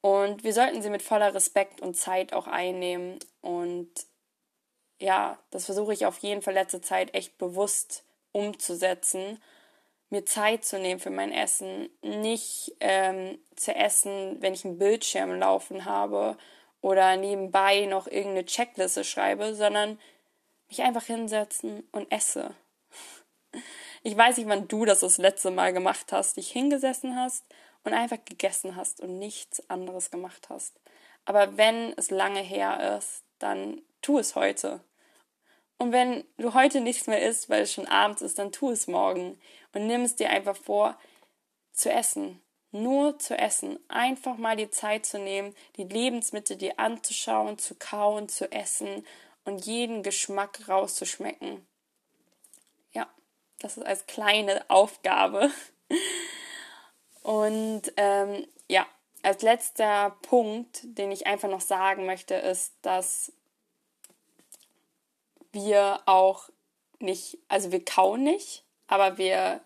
Und 0.00 0.44
wir 0.44 0.54
sollten 0.54 0.82
sie 0.82 0.90
mit 0.90 1.02
voller 1.02 1.34
Respekt 1.34 1.80
und 1.80 1.96
Zeit 1.96 2.32
auch 2.32 2.46
einnehmen. 2.46 3.18
Und 3.42 3.90
ja, 4.98 5.38
das 5.50 5.66
versuche 5.66 5.92
ich 5.92 6.06
auf 6.06 6.18
jeden 6.18 6.42
Fall 6.42 6.54
letzte 6.54 6.80
Zeit 6.80 7.14
echt 7.14 7.36
bewusst 7.38 8.04
umzusetzen, 8.32 9.42
mir 10.08 10.24
Zeit 10.24 10.64
zu 10.64 10.78
nehmen 10.78 11.00
für 11.00 11.10
mein 11.10 11.32
Essen, 11.32 11.90
nicht 12.00 12.74
ähm, 12.80 13.38
zu 13.56 13.74
essen, 13.74 14.40
wenn 14.40 14.54
ich 14.54 14.64
einen 14.64 14.78
Bildschirm 14.78 15.38
laufen 15.38 15.84
habe 15.84 16.38
oder 16.86 17.16
nebenbei 17.16 17.86
noch 17.86 18.06
irgendeine 18.06 18.46
Checkliste 18.46 19.02
schreibe, 19.02 19.56
sondern 19.56 19.98
mich 20.68 20.82
einfach 20.82 21.02
hinsetzen 21.02 21.82
und 21.90 22.12
esse. 22.12 22.54
Ich 24.04 24.16
weiß 24.16 24.36
nicht, 24.36 24.48
wann 24.48 24.68
du 24.68 24.84
das 24.84 25.00
das 25.00 25.18
letzte 25.18 25.50
Mal 25.50 25.72
gemacht 25.72 26.12
hast, 26.12 26.36
dich 26.36 26.48
hingesessen 26.48 27.16
hast 27.16 27.44
und 27.82 27.92
einfach 27.92 28.18
gegessen 28.24 28.76
hast 28.76 29.00
und 29.00 29.18
nichts 29.18 29.68
anderes 29.68 30.12
gemacht 30.12 30.48
hast. 30.48 30.78
Aber 31.24 31.56
wenn 31.56 31.92
es 31.96 32.12
lange 32.12 32.38
her 32.40 32.96
ist, 32.96 33.24
dann 33.40 33.82
tu 34.00 34.20
es 34.20 34.36
heute. 34.36 34.78
Und 35.78 35.90
wenn 35.90 36.22
du 36.36 36.54
heute 36.54 36.80
nichts 36.80 37.08
mehr 37.08 37.20
isst, 37.20 37.50
weil 37.50 37.62
es 37.62 37.72
schon 37.72 37.88
abends 37.88 38.22
ist, 38.22 38.38
dann 38.38 38.52
tu 38.52 38.70
es 38.70 38.86
morgen 38.86 39.40
und 39.74 39.88
nimm 39.88 40.02
es 40.02 40.14
dir 40.14 40.30
einfach 40.30 40.56
vor, 40.56 40.96
zu 41.72 41.90
essen. 41.90 42.40
Nur 42.72 43.18
zu 43.18 43.38
essen. 43.38 43.78
Einfach 43.88 44.36
mal 44.36 44.56
die 44.56 44.70
Zeit 44.70 45.06
zu 45.06 45.18
nehmen, 45.18 45.54
die 45.76 45.84
Lebensmittel 45.84 46.56
dir 46.56 46.78
anzuschauen, 46.78 47.58
zu 47.58 47.74
kauen, 47.74 48.28
zu 48.28 48.50
essen 48.52 49.06
und 49.44 49.64
jeden 49.64 50.02
Geschmack 50.02 50.68
rauszuschmecken. 50.68 51.66
Ja, 52.92 53.08
das 53.60 53.76
ist 53.76 53.86
als 53.86 54.06
kleine 54.06 54.68
Aufgabe. 54.68 55.50
Und 57.22 57.92
ähm, 57.96 58.46
ja, 58.68 58.86
als 59.22 59.42
letzter 59.42 60.16
Punkt, 60.22 60.82
den 60.84 61.10
ich 61.10 61.26
einfach 61.26 61.48
noch 61.48 61.60
sagen 61.60 62.06
möchte, 62.06 62.36
ist, 62.36 62.74
dass 62.82 63.32
wir 65.50 66.00
auch 66.06 66.48
nicht, 67.00 67.38
also 67.48 67.72
wir 67.72 67.84
kauen 67.84 68.22
nicht, 68.22 68.64
aber 68.86 69.18
wir 69.18 69.60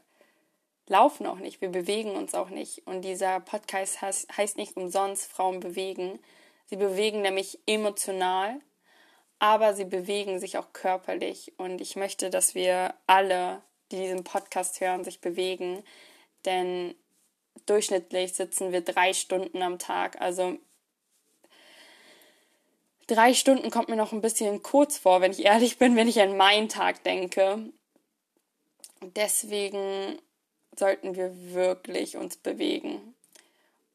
laufen 0.90 1.24
auch 1.26 1.38
nicht, 1.38 1.60
wir 1.60 1.70
bewegen 1.70 2.16
uns 2.16 2.34
auch 2.34 2.50
nicht. 2.50 2.86
Und 2.86 3.02
dieser 3.02 3.40
Podcast 3.40 4.02
heißt, 4.02 4.36
heißt 4.36 4.56
nicht 4.56 4.76
umsonst 4.76 5.26
Frauen 5.26 5.60
bewegen. 5.60 6.18
Sie 6.66 6.76
bewegen 6.76 7.22
nämlich 7.22 7.60
emotional, 7.66 8.60
aber 9.38 9.74
sie 9.74 9.84
bewegen 9.84 10.40
sich 10.40 10.58
auch 10.58 10.72
körperlich. 10.72 11.52
Und 11.58 11.80
ich 11.80 11.96
möchte, 11.96 12.28
dass 12.28 12.54
wir 12.54 12.94
alle, 13.06 13.62
die 13.92 13.98
diesen 13.98 14.24
Podcast 14.24 14.80
hören, 14.80 15.04
sich 15.04 15.20
bewegen, 15.20 15.82
denn 16.44 16.94
durchschnittlich 17.66 18.34
sitzen 18.34 18.72
wir 18.72 18.80
drei 18.80 19.12
Stunden 19.12 19.62
am 19.62 19.78
Tag. 19.78 20.20
Also 20.20 20.58
drei 23.06 23.32
Stunden 23.32 23.70
kommt 23.70 23.88
mir 23.88 23.96
noch 23.96 24.12
ein 24.12 24.22
bisschen 24.22 24.62
kurz 24.62 24.98
vor, 24.98 25.20
wenn 25.20 25.30
ich 25.30 25.44
ehrlich 25.44 25.78
bin, 25.78 25.94
wenn 25.94 26.08
ich 26.08 26.20
an 26.20 26.36
meinen 26.36 26.68
Tag 26.68 27.04
denke. 27.04 27.70
Deswegen 29.02 30.20
sollten 30.76 31.14
wir 31.14 31.52
wirklich 31.52 32.16
uns 32.16 32.36
bewegen. 32.36 33.14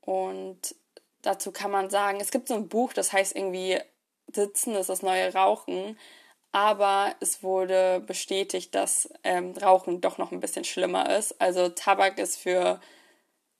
Und 0.01 0.75
dazu 1.21 1.51
kann 1.51 1.71
man 1.71 1.89
sagen, 1.89 2.19
es 2.19 2.31
gibt 2.31 2.47
so 2.47 2.53
ein 2.53 2.67
Buch, 2.67 2.93
das 2.93 3.13
heißt 3.13 3.35
irgendwie 3.35 3.79
Sitzen 4.33 4.75
ist 4.75 4.89
das 4.89 5.01
neue 5.01 5.33
Rauchen. 5.33 5.97
Aber 6.51 7.15
es 7.19 7.43
wurde 7.43 7.99
bestätigt, 7.99 8.73
dass 8.75 9.09
ähm, 9.23 9.53
Rauchen 9.61 9.99
doch 10.01 10.17
noch 10.17 10.31
ein 10.31 10.39
bisschen 10.39 10.63
schlimmer 10.63 11.15
ist. 11.17 11.39
Also 11.41 11.69
Tabak 11.69 12.17
ist 12.17 12.37
für 12.37 12.79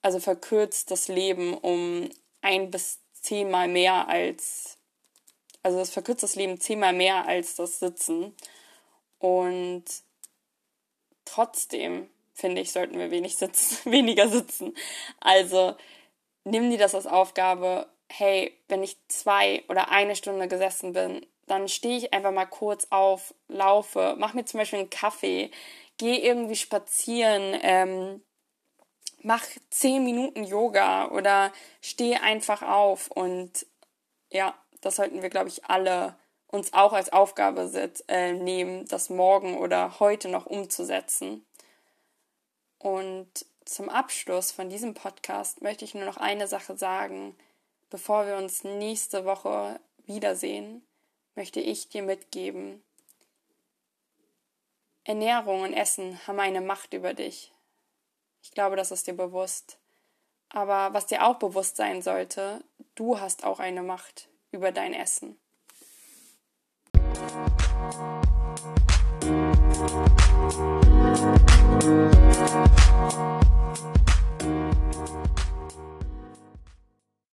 also 0.06 0.20
verkürzt 0.20 0.92
das 0.92 1.08
Leben 1.08 1.56
um 1.56 2.08
ein 2.42 2.70
bis 2.70 3.00
zehnmal 3.12 3.68
mehr 3.68 4.08
als, 4.08 4.78
also 5.64 5.80
das 5.80 5.90
verkürzt 5.90 6.22
das 6.22 6.36
Leben 6.36 6.62
zehnmal 6.62 6.94
mehr 6.94 7.26
als 7.28 7.56
das 7.56 7.80
Sitzen. 7.80 8.36
Und 9.18 9.84
trotzdem, 11.26 12.08
finde 12.36 12.62
ich, 12.62 12.72
sollten 12.72 13.00
wir 13.00 13.10
wenig 13.10 13.38
sitzen, 13.38 13.80
weniger 13.92 14.28
sitzen. 14.28 14.76
Also 15.20 15.76
nimm 16.44 16.70
dir 16.70 16.78
das 16.78 16.94
als 16.94 17.08
Aufgabe, 17.08 17.88
hey, 18.10 18.56
wenn 18.68 18.84
ich 18.84 18.98
zwei 19.08 19.64
oder 19.70 19.90
eine 19.90 20.16
Stunde 20.16 20.48
gesessen 20.48 20.94
bin, 20.94 21.26
dann 21.48 21.68
stehe 21.68 21.98
ich 21.98 22.14
einfach 22.14 22.32
mal 22.32 22.46
kurz 22.46 22.88
auf, 22.90 23.34
laufe, 23.48 24.16
mach 24.18 24.34
mir 24.34 24.46
zum 24.46 24.60
Beispiel 24.60 24.80
einen 24.80 24.90
Kaffee, 24.90 25.50
gehe 25.98 26.20
irgendwie 26.20 26.56
spazieren, 26.56 27.58
ähm, 27.62 28.22
mach 29.22 29.44
zehn 29.70 30.04
Minuten 30.04 30.44
Yoga 30.44 31.10
oder 31.10 31.52
steh 31.82 32.16
einfach 32.16 32.62
auf 32.62 33.10
und 33.10 33.66
ja, 34.32 34.56
das 34.82 34.98
sollten 34.98 35.22
wir, 35.22 35.30
glaube 35.30 35.50
ich, 35.50 35.66
alle 35.66 36.16
uns 36.48 36.74
auch 36.74 36.94
als 36.94 37.12
Aufgabe 37.12 37.72
äh, 38.08 38.34
nehmen, 38.34 38.88
das 38.88 39.10
morgen 39.10 39.58
oder 39.58 40.00
heute 40.00 40.30
noch 40.30 40.46
umzusetzen. 40.46 41.46
Und 42.86 43.48
zum 43.66 43.90
Abschluss 43.90 44.52
von 44.52 44.70
diesem 44.70 44.94
Podcast 44.94 45.64
möchte 45.64 45.84
ich 45.84 45.96
nur 45.96 46.06
noch 46.06 46.18
eine 46.18 46.48
Sache 46.48 46.78
sagen. 46.78 47.36
Bevor 47.90 48.28
wir 48.28 48.38
uns 48.38 48.64
nächste 48.64 49.26
Woche 49.26 49.80
wiedersehen, 50.06 50.86
möchte 51.34 51.60
ich 51.60 51.90
dir 51.90 52.04
mitgeben, 52.04 52.84
Ernährung 55.04 55.62
und 55.62 55.74
Essen 55.74 56.20
haben 56.28 56.40
eine 56.40 56.62
Macht 56.62 56.94
über 56.94 57.16
dich. 57.16 57.52
Ich 58.44 58.52
glaube, 58.52 58.76
das 58.76 58.92
ist 58.92 59.08
dir 59.08 59.16
bewusst. 59.16 59.80
Aber 60.50 60.94
was 60.94 61.08
dir 61.08 61.26
auch 61.26 61.40
bewusst 61.40 61.78
sein 61.78 62.04
sollte, 62.04 62.64
du 62.94 63.20
hast 63.20 63.46
auch 63.46 63.60
eine 63.60 63.82
Macht 63.82 64.30
über 64.52 64.72
dein 64.72 64.94
Essen. 64.94 65.40
Musik 69.24 70.95
Thank 71.16 71.44
you. 73.14 73.45